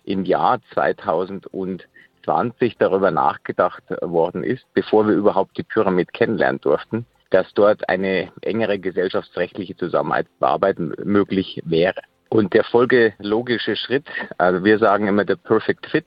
im 0.04 0.26
Jahr 0.26 0.60
2020 0.74 1.88
darüber 2.78 3.12
nachgedacht 3.12 3.84
worden 4.02 4.44
ist, 4.44 4.66
bevor 4.74 5.08
wir 5.08 5.16
überhaupt 5.16 5.58
die 5.58 5.64
Pyramid 5.64 6.12
kennenlernen 6.12 6.60
durften, 6.60 7.06
dass 7.32 7.52
dort 7.54 7.90
eine 7.90 8.32
engere 8.42 8.78
gesellschaftsrechtliche 8.78 9.76
Zusammenarbeit 9.76 10.78
möglich 10.80 11.62
wäre. 11.66 12.02
Und 12.30 12.54
der 12.54 12.64
folgelogische 12.64 13.76
Schritt, 13.76 14.06
also 14.38 14.64
wir 14.64 14.78
sagen 14.78 15.08
immer 15.08 15.26
der 15.26 15.36
Perfect 15.36 15.88
Fit, 15.88 16.06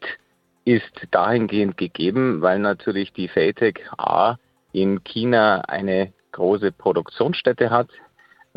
ist 0.65 1.07
dahingehend 1.11 1.77
gegeben, 1.77 2.41
weil 2.41 2.59
natürlich 2.59 3.13
die 3.13 3.29
FATEC 3.29 3.91
A 3.99 4.37
in 4.73 5.05
China 5.05 5.61
eine 5.69 6.13
große 6.33 6.73
Produktionsstätte 6.73 7.71
hat, 7.71 7.89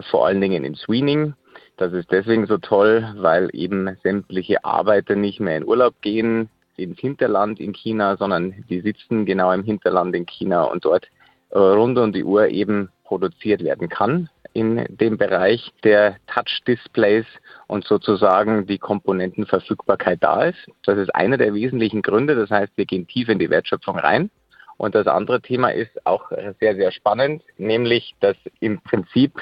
vor 0.10 0.28
allen 0.28 0.42
Dingen 0.42 0.64
in 0.64 0.76
Sweening. 0.76 1.34
Das 1.76 1.94
ist 1.94 2.12
deswegen 2.12 2.48
so 2.48 2.58
toll, 2.58 3.14
weil 3.18 3.50
eben 3.54 3.98
sämtliche 4.04 4.64
Arbeiter 4.64 5.16
nicht 5.16 5.40
mehr 5.40 5.58
in 5.58 5.66
Urlaub 5.66 5.96
gehen 6.02 6.50
ins 6.78 7.00
Hinterland 7.00 7.60
in 7.60 7.74
China, 7.74 8.18
sondern 8.18 8.64
die 8.70 8.82
sitzen 8.82 9.26
genau 9.26 9.52
im 9.52 9.64
Hinterland 9.64 10.16
in 10.16 10.26
China 10.26 10.64
und 10.64 10.86
dort 10.86 11.08
rund 11.54 11.98
um 11.98 12.12
die 12.12 12.24
Uhr 12.24 12.48
eben 12.50 12.90
produziert 13.04 13.64
werden 13.64 13.90
kann 13.90 14.30
in 14.54 14.86
dem 14.90 15.18
Bereich 15.18 15.72
der 15.84 16.18
Touch-Displays 16.26 17.26
und 17.68 17.86
sozusagen 17.86 18.66
die 18.66 18.80
Komponentenverfügbarkeit 18.80 20.24
da 20.24 20.46
ist. 20.46 20.68
Das 20.84 20.98
ist 20.98 21.14
einer 21.14 21.38
der 21.38 21.54
wesentlichen 21.54 22.02
Gründe. 22.02 22.36
Das 22.36 22.50
heißt, 22.50 22.74
wir 22.76 22.86
gehen 22.86 23.08
tief 23.08 23.30
in 23.30 23.38
die 23.38 23.52
Wertschöpfung 23.52 24.00
rein. 24.00 24.32
Und 24.78 24.96
das 24.96 25.06
andere 25.06 25.42
Thema 25.42 25.70
ist 25.70 26.06
auch 26.06 26.32
sehr, 26.60 26.76
sehr 26.76 26.92
spannend, 26.92 27.44
nämlich, 27.58 28.16
dass 28.20 28.36
im 28.60 28.80
Prinzip 28.82 29.34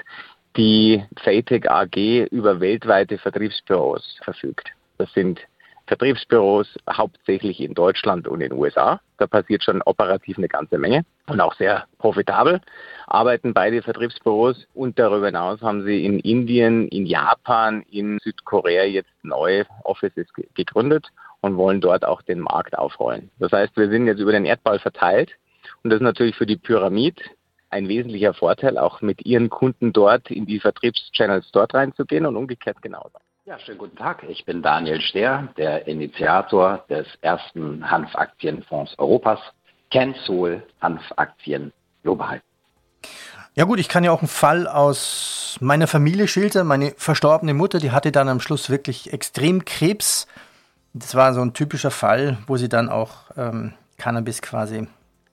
die 0.58 1.04
FATEC 1.18 1.70
AG 1.70 2.28
über 2.32 2.60
weltweite 2.60 3.18
Vertriebsbüros 3.18 4.20
verfügt. 4.24 4.70
Das 4.98 5.12
sind 5.14 5.40
Vertriebsbüros 5.88 6.68
hauptsächlich 6.90 7.60
in 7.60 7.74
Deutschland 7.74 8.28
und 8.28 8.42
in 8.42 8.50
den 8.50 8.60
USA. 8.60 9.00
Da 9.18 9.28
passiert 9.28 9.64
schon 9.64 9.82
operativ 9.84 10.38
eine 10.38 10.48
ganze 10.48 10.78
Menge 10.78 11.06
und 11.28 11.40
auch 11.40 11.54
sehr 11.56 11.86
profitabel. 12.00 12.62
Arbeiten 13.08 13.54
beide 13.54 13.82
Vertriebsbüros 13.82 14.68
und 14.74 14.98
darüber 14.98 15.28
hinaus 15.28 15.62
haben 15.62 15.84
sie 15.84 16.06
in 16.06 16.20
Indien, 16.20 16.88
in 16.88 17.06
Japan, 17.06 17.84
in 17.90 18.20
Südkorea 18.20 18.84
jetzt 18.84 19.12
neue 19.24 19.66
Offices 19.84 20.28
gegründet 20.56 21.08
und 21.42 21.58
wollen 21.58 21.82
dort 21.82 22.04
auch 22.04 22.22
den 22.24 22.40
Markt 22.40 22.78
aufrollen. 22.78 23.30
Das 23.40 23.52
heißt, 23.52 23.78
wir 23.78 23.90
sind 23.90 24.08
jetzt 24.08 24.20
über 24.20 24.32
den 24.32 24.46
Erdball 24.46 24.80
verteilt 24.80 25.32
und 25.84 25.92
das 25.92 25.98
ist 25.98 26.04
natürlich 26.04 26.36
für 26.36 26.48
die 26.48 26.58
Pyramid 26.58 27.22
ein 27.70 27.88
wesentlicher 27.88 28.34
Vorteil, 28.34 28.78
auch 28.78 29.02
mit 29.02 29.26
ihren 29.26 29.50
Kunden 29.50 29.94
dort 29.94 30.32
in 30.32 30.46
die 30.46 30.60
Vertriebschannels 30.60 31.52
dort 31.52 31.74
reinzugehen 31.74 32.26
und 32.26 32.36
umgekehrt 32.38 32.82
genauso. 32.82 33.20
Ja, 33.48 33.60
schönen 33.60 33.78
guten 33.78 33.96
Tag. 33.96 34.24
Ich 34.28 34.44
bin 34.44 34.64
Daniel 34.64 35.00
Stehr, 35.00 35.50
der 35.56 35.88
Initiator 35.88 36.84
des 36.90 37.06
ersten 37.22 37.88
Hanfaktienfonds 37.88 38.98
Europas, 38.98 39.40
Cancel 39.92 40.64
Hanfaktien 40.82 41.72
Global. 42.02 42.42
Ja 43.54 43.66
gut, 43.66 43.80
ich 43.80 43.88
kann 43.88 44.04
ja 44.04 44.12
auch 44.12 44.22
einen 44.22 44.30
Fall 44.30 44.68
aus 44.68 45.60
meiner 45.62 45.86
Familie 45.86 46.28
schildern. 46.28 46.66
Meine 46.66 46.96
verstorbene 46.98 47.54
Mutter, 47.54 47.78
die 47.78 47.92
hatte 47.92 48.12
dann 48.12 48.30
am 48.30 48.40
Schluss 48.40 48.72
wirklich 48.72 49.14
extrem 49.14 49.64
Krebs. 49.64 50.26
Das 50.94 51.14
war 51.14 51.36
so 51.36 51.42
ein 51.42 51.54
typischer 51.54 51.92
Fall, 51.92 52.40
wo 52.48 52.58
sie 52.58 52.68
dann 52.68 52.90
auch 52.90 53.30
ähm, 53.38 53.76
Cannabis 54.00 54.42
quasi 54.42 54.88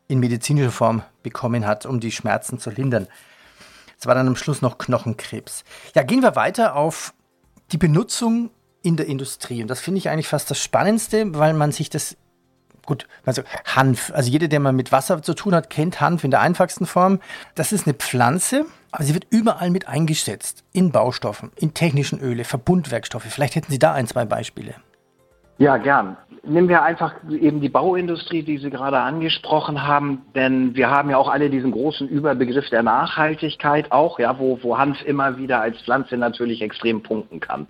in 0.09 0.21
medizinischer 0.21 0.71
Form 0.71 1.03
bekommen 1.23 1.67
hat, 1.67 1.87
um 1.87 1.99
die 1.99 2.13
Schmerzen 2.13 2.59
zu 2.59 2.69
lindern. 2.69 3.09
Es 3.99 4.07
war 4.07 4.15
dann 4.15 4.29
am 4.29 4.37
Schluss 4.37 4.61
noch 4.61 4.77
Knochenkrebs. 4.77 5.65
Ja, 5.95 6.03
gehen 6.03 6.21
wir 6.21 6.37
weiter 6.37 6.77
auf 6.77 7.15
die 7.73 7.79
Benutzung 7.79 8.51
in 8.83 8.97
der 8.97 9.07
Industrie. 9.07 9.63
Und 9.63 9.69
das 9.69 9.81
finde 9.81 9.99
ich 9.99 10.09
eigentlich 10.09 10.29
fast 10.29 10.51
das 10.51 10.63
Spannendste, 10.63 11.35
weil 11.35 11.55
man 11.55 11.73
sich 11.73 11.91
das 11.91 12.17
gut, 12.85 13.07
also 13.25 13.43
Hanf, 13.65 14.11
also 14.15 14.31
jeder, 14.31 14.49
der 14.49 14.61
mal 14.61 14.73
mit 14.73 14.93
Wasser 14.93 15.23
zu 15.23 15.35
tun 15.35 15.55
hat, 15.55 15.71
kennt 15.71 16.01
Hanf 16.01 16.25
in 16.25 16.31
der 16.31 16.41
einfachsten 16.41 16.87
Form. 16.87 17.21
Das 17.55 17.73
ist 17.73 17.87
eine 17.87 17.95
Pflanze, 17.95 18.67
aber 18.91 19.05
sie 19.05 19.15
wird 19.15 19.27
überall 19.31 19.71
mit 19.71 19.89
eingesetzt. 19.89 20.65
In 20.73 20.91
Baustoffen, 20.91 21.53
in 21.57 21.75
technischen 21.75 22.21
Öle, 22.21 22.45
Verbundwerkstoffe. 22.45 23.25
Vielleicht 23.29 23.55
hätten 23.55 23.71
Sie 23.71 23.79
da 23.79 23.93
ein, 23.93 24.07
zwei 24.07 24.25
Beispiele. 24.25 24.75
Ja, 25.63 25.77
gern. 25.77 26.17
Nehmen 26.43 26.69
wir 26.69 26.83
einfach 26.83 27.15
eben 27.31 27.61
die 27.61 27.69
Bauindustrie, 27.69 28.43
die 28.43 28.59
Sie 28.59 28.69
gerade 28.69 28.99
angesprochen 28.99 29.87
haben, 29.87 30.23
denn 30.35 30.75
wir 30.75 30.91
haben 30.91 31.09
ja 31.09 31.19
auch 31.19 31.31
alle 31.31 31.51
diesen 31.51 31.71
großen 31.71 32.09
Überbegriff 32.09 32.69
der 32.71 32.83
Nachhaltigkeit 32.83 33.93
auch, 33.93 34.19
ja, 34.19 34.41
wo, 34.41 34.59
wo 34.61 34.77
Hanf 34.77 35.01
immer 35.05 35.39
wieder 35.39 35.61
als 35.61 35.81
Pflanze 35.83 36.17
natürlich 36.17 36.63
extrem 36.63 37.05
punkten 37.05 37.39
kann. 37.39 37.69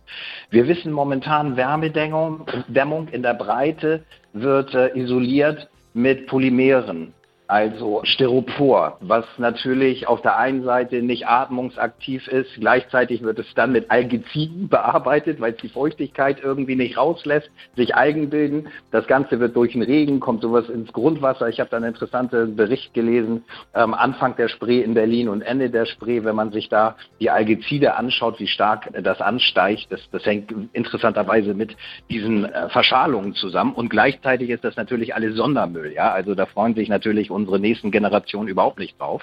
Wir 0.48 0.68
wissen 0.68 0.90
momentan, 0.90 1.58
Wärmedämmung 1.58 2.46
Dämmung 2.66 3.08
in 3.08 3.22
der 3.22 3.34
Breite 3.34 4.04
wird 4.32 4.72
äh, 4.72 4.98
isoliert 4.98 5.68
mit 5.92 6.26
Polymeren 6.26 7.12
also 7.46 8.00
Styropor, 8.04 8.96
was 9.00 9.24
natürlich 9.36 10.08
auf 10.08 10.22
der 10.22 10.38
einen 10.38 10.64
Seite 10.64 11.02
nicht 11.02 11.26
atmungsaktiv 11.26 12.26
ist, 12.28 12.48
gleichzeitig 12.58 13.22
wird 13.22 13.38
es 13.38 13.46
dann 13.54 13.72
mit 13.72 13.90
Algiziden 13.90 14.68
bearbeitet, 14.70 15.40
weil 15.40 15.52
es 15.52 15.60
die 15.60 15.68
Feuchtigkeit 15.68 16.38
irgendwie 16.42 16.76
nicht 16.76 16.96
rauslässt, 16.96 17.50
sich 17.76 17.94
Algen 17.94 18.30
bilden. 18.30 18.68
Das 18.90 19.06
Ganze 19.06 19.38
wird 19.40 19.54
durch 19.56 19.72
den 19.72 19.82
Regen, 19.82 20.20
kommt 20.20 20.42
sowas 20.42 20.68
ins 20.68 20.92
Grundwasser. 20.92 21.48
Ich 21.48 21.60
habe 21.60 21.70
da 21.70 21.76
einen 21.76 21.86
interessanten 21.86 22.56
Bericht 22.56 22.94
gelesen, 22.94 23.44
ähm, 23.74 23.94
Anfang 23.94 24.34
der 24.36 24.48
Spree 24.48 24.80
in 24.80 24.94
Berlin 24.94 25.28
und 25.28 25.42
Ende 25.42 25.70
der 25.70 25.86
Spree, 25.86 26.24
wenn 26.24 26.36
man 26.36 26.52
sich 26.52 26.68
da 26.68 26.96
die 27.20 27.30
Algizide 27.30 27.96
anschaut, 27.96 28.40
wie 28.40 28.46
stark 28.46 28.88
das 29.02 29.20
ansteigt, 29.20 29.88
das, 29.90 30.00
das 30.10 30.24
hängt 30.24 30.54
interessanterweise 30.72 31.54
mit 31.54 31.76
diesen 32.10 32.46
äh, 32.46 32.68
Verschalungen 32.70 33.34
zusammen 33.34 33.74
und 33.74 33.90
gleichzeitig 33.90 34.50
ist 34.50 34.64
das 34.64 34.76
natürlich 34.76 35.14
alles 35.14 35.36
Sondermüll, 35.36 35.92
ja, 35.92 36.12
also 36.12 36.34
da 36.34 36.46
freuen 36.46 36.74
sich 36.74 36.88
natürlich 36.88 37.30
unsere 37.30 37.41
unsere 37.42 37.58
nächsten 37.60 37.90
Generationen 37.90 38.48
überhaupt 38.48 38.78
nicht 38.78 38.98
drauf. 39.00 39.22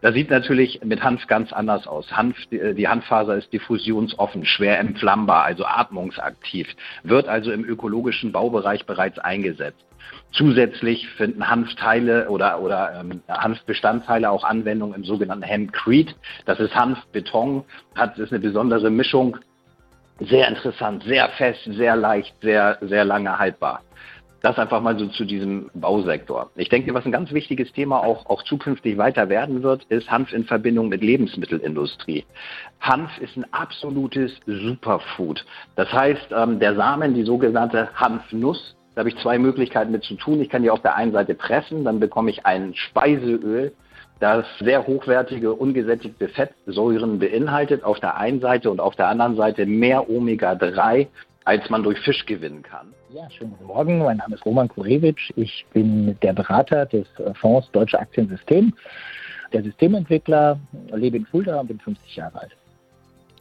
Das 0.00 0.14
sieht 0.14 0.30
natürlich 0.30 0.80
mit 0.82 1.02
Hanf 1.02 1.26
ganz 1.26 1.52
anders 1.52 1.86
aus. 1.86 2.10
Hanf, 2.12 2.36
die 2.50 2.88
Hanffaser 2.88 3.36
ist 3.36 3.52
diffusionsoffen, 3.52 4.44
schwer 4.44 4.78
entflammbar, 4.78 5.44
also 5.44 5.64
atmungsaktiv, 5.64 6.68
wird 7.02 7.28
also 7.28 7.52
im 7.52 7.64
ökologischen 7.64 8.32
Baubereich 8.32 8.86
bereits 8.86 9.18
eingesetzt. 9.18 9.84
Zusätzlich 10.32 11.08
finden 11.10 11.48
Hanfteile 11.48 12.28
oder, 12.30 12.60
oder 12.60 13.00
ähm, 13.00 13.20
Hanfbestandteile 13.28 14.30
auch 14.30 14.44
Anwendung 14.44 14.94
im 14.94 15.04
sogenannten 15.04 15.42
Hempcrete. 15.42 16.14
Das 16.46 16.60
ist 16.60 16.74
Hanfbeton, 16.74 17.64
hat 17.94 18.18
ist 18.18 18.32
eine 18.32 18.40
besondere 18.40 18.90
Mischung. 18.90 19.36
Sehr 20.20 20.48
interessant, 20.48 21.02
sehr 21.04 21.28
fest, 21.30 21.60
sehr 21.64 21.96
leicht, 21.96 22.34
sehr, 22.42 22.78
sehr 22.80 23.04
lange 23.04 23.38
haltbar. 23.38 23.82
Das 24.42 24.58
einfach 24.58 24.80
mal 24.80 24.98
so 24.98 25.06
zu 25.08 25.24
diesem 25.26 25.70
Bausektor. 25.74 26.50
Ich 26.56 26.70
denke, 26.70 26.94
was 26.94 27.04
ein 27.04 27.12
ganz 27.12 27.30
wichtiges 27.32 27.72
Thema 27.72 28.02
auch, 28.02 28.24
auch 28.26 28.42
zukünftig 28.42 28.96
weiter 28.96 29.28
werden 29.28 29.62
wird, 29.62 29.84
ist 29.84 30.10
Hanf 30.10 30.32
in 30.32 30.44
Verbindung 30.44 30.88
mit 30.88 31.02
Lebensmittelindustrie. 31.02 32.24
Hanf 32.80 33.10
ist 33.20 33.36
ein 33.36 33.44
absolutes 33.52 34.32
Superfood. 34.46 35.44
Das 35.76 35.92
heißt, 35.92 36.28
ähm, 36.34 36.58
der 36.58 36.74
Samen, 36.74 37.14
die 37.14 37.24
sogenannte 37.24 37.90
Hanfnuss, 37.94 38.76
da 38.94 39.00
habe 39.00 39.10
ich 39.10 39.16
zwei 39.18 39.38
Möglichkeiten 39.38 39.92
mit 39.92 40.04
zu 40.04 40.14
tun. 40.14 40.40
Ich 40.40 40.48
kann 40.48 40.62
die 40.62 40.70
auf 40.70 40.80
der 40.80 40.96
einen 40.96 41.12
Seite 41.12 41.34
pressen, 41.34 41.84
dann 41.84 42.00
bekomme 42.00 42.30
ich 42.30 42.46
ein 42.46 42.74
Speiseöl, 42.74 43.72
das 44.20 44.44
sehr 44.58 44.86
hochwertige, 44.86 45.54
ungesättigte 45.54 46.28
Fettsäuren 46.28 47.18
beinhaltet 47.18 47.84
auf 47.84 48.00
der 48.00 48.16
einen 48.16 48.40
Seite 48.40 48.70
und 48.70 48.80
auf 48.80 48.96
der 48.96 49.08
anderen 49.08 49.36
Seite 49.36 49.64
mehr 49.66 50.10
Omega-3, 50.10 51.08
als 51.50 51.68
man 51.68 51.82
durch 51.82 51.98
Fisch 51.98 52.24
gewinnen 52.26 52.62
kann. 52.62 52.94
Ja, 53.12 53.28
schönen 53.28 53.50
guten 53.50 53.64
Morgen. 53.64 53.98
Mein 53.98 54.18
Name 54.18 54.36
ist 54.36 54.46
Roman 54.46 54.68
Kurewitsch. 54.68 55.32
Ich 55.34 55.66
bin 55.72 56.16
der 56.20 56.32
Berater 56.32 56.86
des 56.86 57.08
Fonds 57.40 57.68
Deutsche 57.72 57.98
Aktiensystem, 57.98 58.72
der 59.52 59.64
Systementwickler, 59.64 60.60
lebe 60.94 61.16
in 61.16 61.26
Fulda 61.26 61.58
und 61.58 61.66
bin 61.66 61.80
50 61.80 62.14
Jahre 62.14 62.42
alt. 62.42 62.56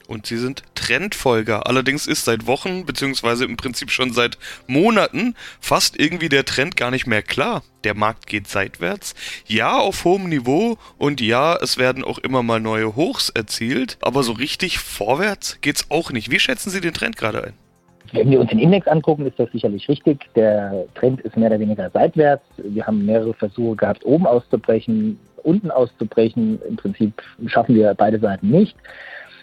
Und 0.07 0.25
Sie 0.25 0.37
sind 0.37 0.63
Trendfolger. 0.73 1.67
Allerdings 1.67 2.07
ist 2.07 2.25
seit 2.25 2.47
Wochen, 2.47 2.87
beziehungsweise 2.87 3.45
im 3.45 3.57
Prinzip 3.57 3.91
schon 3.91 4.11
seit 4.11 4.39
Monaten, 4.65 5.35
fast 5.59 5.99
irgendwie 5.99 6.29
der 6.29 6.45
Trend 6.45 6.75
gar 6.75 6.89
nicht 6.89 7.05
mehr 7.05 7.21
klar. 7.21 7.61
Der 7.83 7.93
Markt 7.93 8.25
geht 8.25 8.47
seitwärts. 8.47 9.13
Ja, 9.45 9.77
auf 9.77 10.03
hohem 10.03 10.29
Niveau. 10.29 10.79
Und 10.97 11.21
ja, 11.21 11.55
es 11.57 11.77
werden 11.77 12.03
auch 12.03 12.17
immer 12.17 12.41
mal 12.41 12.59
neue 12.59 12.95
Hochs 12.95 13.29
erzielt. 13.29 13.99
Aber 14.01 14.23
so 14.23 14.31
richtig 14.31 14.79
vorwärts 14.79 15.59
geht's 15.61 15.91
auch 15.91 16.11
nicht. 16.11 16.31
Wie 16.31 16.39
schätzen 16.39 16.71
Sie 16.71 16.81
den 16.81 16.95
Trend 16.95 17.15
gerade 17.15 17.43
ein? 17.43 17.68
Wenn 18.13 18.31
wir 18.31 18.39
uns 18.39 18.49
den 18.49 18.59
Index 18.59 18.87
angucken, 18.87 19.25
ist 19.25 19.39
das 19.39 19.51
sicherlich 19.51 19.87
richtig. 19.87 20.29
Der 20.35 20.85
Trend 20.95 21.21
ist 21.21 21.37
mehr 21.37 21.49
oder 21.49 21.59
weniger 21.59 21.89
seitwärts. 21.89 22.43
Wir 22.57 22.85
haben 22.85 23.05
mehrere 23.05 23.33
Versuche 23.33 23.75
gehabt, 23.75 24.05
oben 24.05 24.25
auszubrechen, 24.25 25.19
unten 25.43 25.71
auszubrechen. 25.71 26.59
Im 26.67 26.75
Prinzip 26.75 27.21
schaffen 27.47 27.75
wir 27.75 27.93
beide 27.93 28.19
Seiten 28.19 28.49
nicht. 28.49 28.75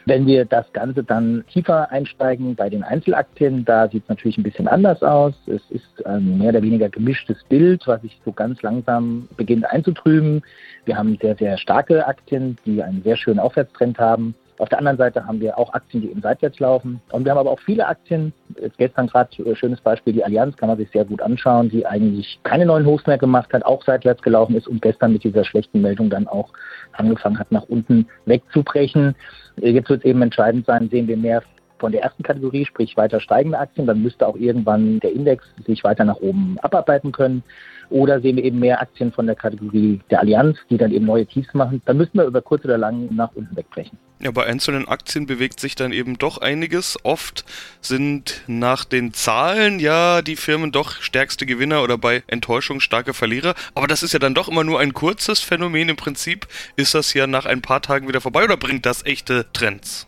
Wenn 0.08 0.24
wir 0.24 0.44
das 0.44 0.72
Ganze 0.72 1.02
dann 1.02 1.44
tiefer 1.52 1.90
einsteigen 1.90 2.54
bei 2.54 2.70
den 2.70 2.84
Einzelaktien, 2.84 3.64
da 3.64 3.88
sieht 3.88 4.04
es 4.04 4.08
natürlich 4.08 4.38
ein 4.38 4.44
bisschen 4.44 4.68
anders 4.68 5.02
aus. 5.02 5.34
Es 5.46 5.62
ist 5.70 6.06
ein 6.06 6.38
mehr 6.38 6.50
oder 6.50 6.62
weniger 6.62 6.88
gemischtes 6.88 7.42
Bild, 7.48 7.84
was 7.88 8.02
sich 8.02 8.16
so 8.24 8.30
ganz 8.30 8.62
langsam 8.62 9.28
beginnt 9.36 9.68
einzutrüben. 9.68 10.42
Wir 10.84 10.96
haben 10.96 11.18
sehr, 11.20 11.34
sehr 11.34 11.58
starke 11.58 12.06
Aktien, 12.06 12.56
die 12.64 12.84
einen 12.84 13.02
sehr 13.02 13.16
schönen 13.16 13.40
Aufwärtstrend 13.40 13.98
haben. 13.98 14.36
Auf 14.58 14.68
der 14.68 14.78
anderen 14.78 14.96
Seite 14.96 15.26
haben 15.26 15.40
wir 15.40 15.58
auch 15.58 15.72
Aktien, 15.74 16.02
die 16.02 16.10
eben 16.10 16.22
seitwärts 16.22 16.58
laufen. 16.58 17.00
Und 17.10 17.24
wir 17.24 17.32
haben 17.32 17.38
aber 17.38 17.50
auch 17.50 17.60
viele 17.60 17.86
Aktien, 17.86 18.32
jetzt 18.60 18.78
gestern 18.78 19.06
gerade 19.06 19.30
äh, 19.42 19.54
schönes 19.54 19.80
Beispiel, 19.80 20.12
die 20.12 20.24
Allianz 20.24 20.56
kann 20.56 20.68
man 20.68 20.78
sich 20.78 20.90
sehr 20.90 21.04
gut 21.04 21.20
anschauen, 21.20 21.68
die 21.68 21.84
eigentlich 21.84 22.38
keine 22.42 22.66
neuen 22.66 22.86
Hochs 22.86 23.06
mehr 23.06 23.18
gemacht 23.18 23.52
hat, 23.52 23.64
auch 23.64 23.84
seitwärts 23.84 24.22
gelaufen 24.22 24.56
ist 24.56 24.66
und 24.66 24.80
gestern 24.80 25.12
mit 25.12 25.24
dieser 25.24 25.44
schlechten 25.44 25.82
Meldung 25.82 26.10
dann 26.10 26.26
auch 26.26 26.50
angefangen 26.92 27.38
hat, 27.38 27.52
nach 27.52 27.64
unten 27.64 28.06
wegzubrechen. 28.24 29.14
Äh, 29.60 29.70
jetzt 29.70 29.90
wird 29.90 30.00
es 30.00 30.06
eben 30.06 30.22
entscheidend 30.22 30.66
sein, 30.66 30.88
sehen 30.88 31.08
wir 31.08 31.16
mehr 31.16 31.42
von 31.78 31.92
der 31.92 32.02
ersten 32.02 32.22
Kategorie, 32.22 32.64
sprich 32.64 32.96
weiter 32.96 33.20
steigende 33.20 33.58
Aktien, 33.58 33.86
dann 33.86 34.02
müsste 34.02 34.26
auch 34.26 34.36
irgendwann 34.36 35.00
der 35.00 35.12
Index 35.12 35.44
sich 35.66 35.84
weiter 35.84 36.04
nach 36.04 36.16
oben 36.16 36.56
abarbeiten 36.60 37.12
können. 37.12 37.42
Oder 37.88 38.20
sehen 38.20 38.36
wir 38.36 38.44
eben 38.44 38.58
mehr 38.58 38.80
Aktien 38.80 39.12
von 39.12 39.26
der 39.26 39.36
Kategorie 39.36 40.00
der 40.10 40.20
Allianz, 40.20 40.58
die 40.70 40.76
dann 40.76 40.90
eben 40.90 41.06
neue 41.06 41.26
Tiefs 41.26 41.54
machen. 41.54 41.80
Dann 41.84 41.96
müssen 41.96 42.14
wir 42.14 42.24
über 42.24 42.42
kurz 42.42 42.64
oder 42.64 42.78
lang 42.78 43.14
nach 43.14 43.30
unten 43.34 43.56
wegbrechen. 43.56 43.96
Ja, 44.18 44.30
bei 44.30 44.44
einzelnen 44.44 44.88
Aktien 44.88 45.26
bewegt 45.26 45.60
sich 45.60 45.74
dann 45.74 45.92
eben 45.92 46.16
doch 46.18 46.38
einiges. 46.38 46.98
Oft 47.04 47.44
sind 47.80 48.42
nach 48.46 48.84
den 48.84 49.12
Zahlen 49.12 49.78
ja 49.78 50.22
die 50.22 50.36
Firmen 50.36 50.72
doch 50.72 51.02
stärkste 51.02 51.46
Gewinner 51.46 51.82
oder 51.82 51.98
bei 51.98 52.22
Enttäuschung 52.26 52.80
starke 52.80 53.12
Verlierer. 53.12 53.54
Aber 53.74 53.86
das 53.86 54.02
ist 54.02 54.14
ja 54.14 54.18
dann 54.18 54.34
doch 54.34 54.48
immer 54.48 54.64
nur 54.64 54.80
ein 54.80 54.94
kurzes 54.94 55.40
Phänomen. 55.40 55.90
Im 55.90 55.96
Prinzip 55.96 56.48
ist 56.76 56.94
das 56.94 57.12
ja 57.14 57.26
nach 57.26 57.44
ein 57.44 57.60
paar 57.60 57.82
Tagen 57.82 58.08
wieder 58.08 58.22
vorbei 58.22 58.44
oder 58.44 58.56
bringt 58.56 58.86
das 58.86 59.04
echte 59.04 59.46
Trends? 59.52 60.06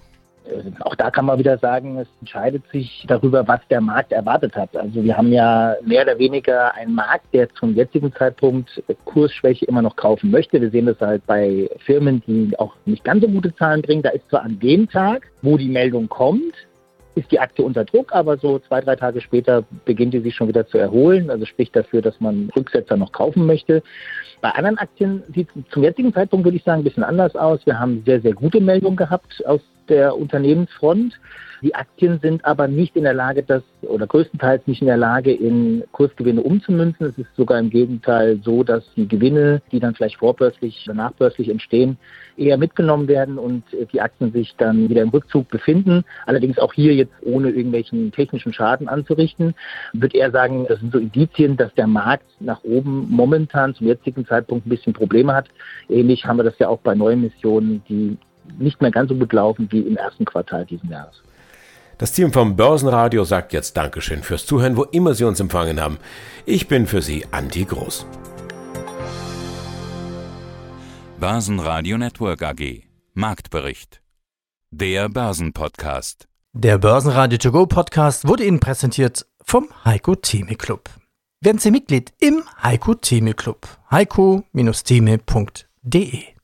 Auch 0.81 0.95
da 0.95 1.11
kann 1.11 1.26
man 1.26 1.38
wieder 1.38 1.59
sagen, 1.59 1.99
es 1.99 2.09
entscheidet 2.21 2.62
sich 2.73 3.05
darüber, 3.07 3.46
was 3.46 3.61
der 3.68 3.81
Markt 3.81 4.12
erwartet 4.12 4.57
hat. 4.57 4.77
Also 4.77 5.03
wir 5.03 5.16
haben 5.16 5.33
ja 5.33 5.75
mehr 5.85 6.03
oder 6.03 6.18
weniger 6.18 6.75
einen 6.75 6.94
Markt, 6.94 7.27
der 7.33 7.49
zum 7.55 7.75
jetzigen 7.75 8.12
Zeitpunkt 8.12 8.83
Kursschwäche 9.05 9.66
immer 9.66 9.83
noch 9.83 9.96
kaufen 9.96 10.31
möchte. 10.31 10.61
Wir 10.61 10.70
sehen 10.70 10.87
das 10.87 11.01
halt 11.01 11.27
bei 11.27 11.68
Firmen, 11.85 12.23
die 12.27 12.59
auch 12.59 12.75
nicht 12.87 13.05
ganz 13.05 13.23
so 13.23 13.29
gute 13.29 13.55
Zahlen 13.57 13.83
bringen. 13.83 14.03
Da 14.03 14.11
ist 14.11 14.29
zwar 14.31 14.42
an 14.42 14.59
dem 14.59 14.88
Tag, 14.88 15.31
wo 15.42 15.57
die 15.57 15.68
Meldung 15.68 16.09
kommt, 16.09 16.55
ist 17.14 17.31
die 17.33 17.40
Aktie 17.40 17.64
unter 17.64 17.85
Druck, 17.85 18.12
aber 18.14 18.38
so 18.38 18.59
zwei, 18.61 18.81
drei 18.81 18.96
Tage 18.96 19.20
später 19.20 19.64
beginnt 19.85 20.14
die 20.14 20.20
sich 20.20 20.35
schon 20.35 20.49
wieder 20.49 20.66
zu 20.66 20.79
erholen. 20.79 21.31
Also 21.31 21.44
spricht 21.46 21.75
dafür, 21.75 22.01
dass 22.01 22.20
man 22.20 22.51
Rücksetzer 22.57 22.96
noch 22.96 23.12
kaufen 23.12 23.44
möchte. 23.44 23.83
Bei 24.40 24.51
anderen 24.51 24.79
Aktien 24.79 25.25
sieht 25.35 25.49
es 25.55 25.73
zum 25.73 25.83
jetzigen 25.83 26.14
Zeitpunkt, 26.14 26.44
würde 26.44 26.57
ich 26.57 26.62
sagen, 26.62 26.83
ein 26.83 26.85
bisschen 26.85 27.03
anders 27.03 27.35
aus. 27.35 27.64
Wir 27.66 27.79
haben 27.79 28.03
sehr, 28.07 28.20
sehr 28.20 28.35
gute 28.35 28.61
Meldungen 28.61 28.96
gehabt 28.96 29.44
aus 29.46 29.61
der 29.88 30.16
Unternehmensfront. 30.16 31.18
Die 31.61 31.74
Aktien 31.74 32.20
sind 32.20 32.44
aber 32.44 32.68
nicht 32.68 32.94
in 32.94 33.03
der 33.03 33.14
Lage, 33.14 33.42
das 33.42 33.64
oder 33.83 34.07
größtenteils 34.07 34.68
nicht 34.68 34.81
in 34.81 34.87
der 34.87 34.96
Lage, 34.96 35.33
in 35.33 35.83
Kursgewinne 35.90 36.40
umzumünzen. 36.40 37.07
Es 37.07 37.18
ist 37.18 37.35
sogar 37.37 37.59
im 37.59 37.70
Gegenteil 37.70 38.38
so, 38.44 38.62
dass 38.62 38.85
die 38.94 39.09
Gewinne, 39.09 39.61
die 39.72 39.81
dann 39.81 39.96
vielleicht 39.96 40.18
vorbörslich 40.18 40.85
oder 40.87 40.94
nachbörslich 40.94 41.48
entstehen, 41.48 41.98
eher 42.37 42.59
mitgenommen 42.59 43.09
werden 43.09 43.38
und 43.38 43.64
die 43.92 44.01
Aktien 44.01 44.31
sich 44.33 44.55
dann 44.57 44.88
wieder 44.88 45.03
im 45.03 45.09
Rückzug 45.09 45.48
befinden. 45.48 46.05
Allerdings 46.27 46.61
auch 46.61 46.72
hier 46.72 46.94
jetzt 46.94 47.14
ohne 47.22 47.48
irgendwelchen 47.51 48.12
technischen 48.12 48.53
Schaden 48.53 48.88
anzurichten, 48.88 49.55
würde 49.92 50.16
er 50.16 50.31
sagen, 50.31 50.64
das 50.68 50.79
sind 50.79 50.92
so 50.92 50.98
Indizien, 51.01 51.57
dass 51.57 51.74
der 51.74 51.88
Markt 51.88 52.27
nach 52.38 52.62
oben 52.62 53.09
momentan 53.11 53.74
zum 53.74 53.88
jetzigen 53.88 54.24
Zeitpunkt 54.27 54.64
ein 54.64 54.70
bisschen 54.70 54.92
Probleme 54.92 55.35
hat. 55.35 55.48
Ähnlich 55.88 56.24
haben 56.24 56.37
wir 56.37 56.44
das 56.44 56.59
ja 56.61 56.68
auch 56.68 56.79
bei 56.79 56.94
neuen 56.94 57.22
Missionen, 57.22 57.83
die 57.88 58.16
nicht 58.59 58.81
mehr 58.81 58.91
ganz 58.91 59.09
so 59.09 59.15
gut 59.15 59.33
laufen 59.33 59.69
wie 59.71 59.81
im 59.81 59.97
ersten 59.97 60.25
Quartal 60.25 60.67
diesen 60.67 60.91
Jahres. 60.91 61.23
Das 61.99 62.13
Team 62.13 62.33
vom 62.33 62.55
Börsenradio 62.55 63.25
sagt 63.25 63.53
jetzt 63.53 63.77
Dankeschön 63.77 64.23
fürs 64.23 64.47
Zuhören, 64.47 64.77
wo 64.77 64.85
immer 64.85 65.15
Sie 65.15 65.25
uns 65.25 65.41
empfangen 65.41 65.81
haben. 65.81 65.99
Ich 66.47 66.69
bin 66.69 66.87
für 66.87 67.03
Sie 67.03 67.27
Anti 67.33 67.65
Groß. 67.65 68.07
Börsenradio 71.19 71.99
Network 71.99 72.43
AG 72.43 72.85
Marktbericht. 73.15 74.01
Der 74.71 75.09
Börsenpodcast. 75.09 76.29
Der 76.53 76.79
Börsenradio 76.79 77.39
To 77.39 77.51
Go 77.51 77.67
Podcast 77.67 78.29
wurde 78.29 78.45
Ihnen 78.45 78.61
präsentiert 78.61 79.27
vom 79.45 79.67
Heiko 79.85 80.15
Theme 80.15 80.55
Club. 80.55 80.89
Werden 81.41 81.59
Sie 81.59 81.73
Mitglied 81.73 82.13
im 82.21 82.45
Heiko 82.63 82.95
Theme 82.95 83.35
Club. 83.35 83.67
heiko-theme.de 83.91 86.38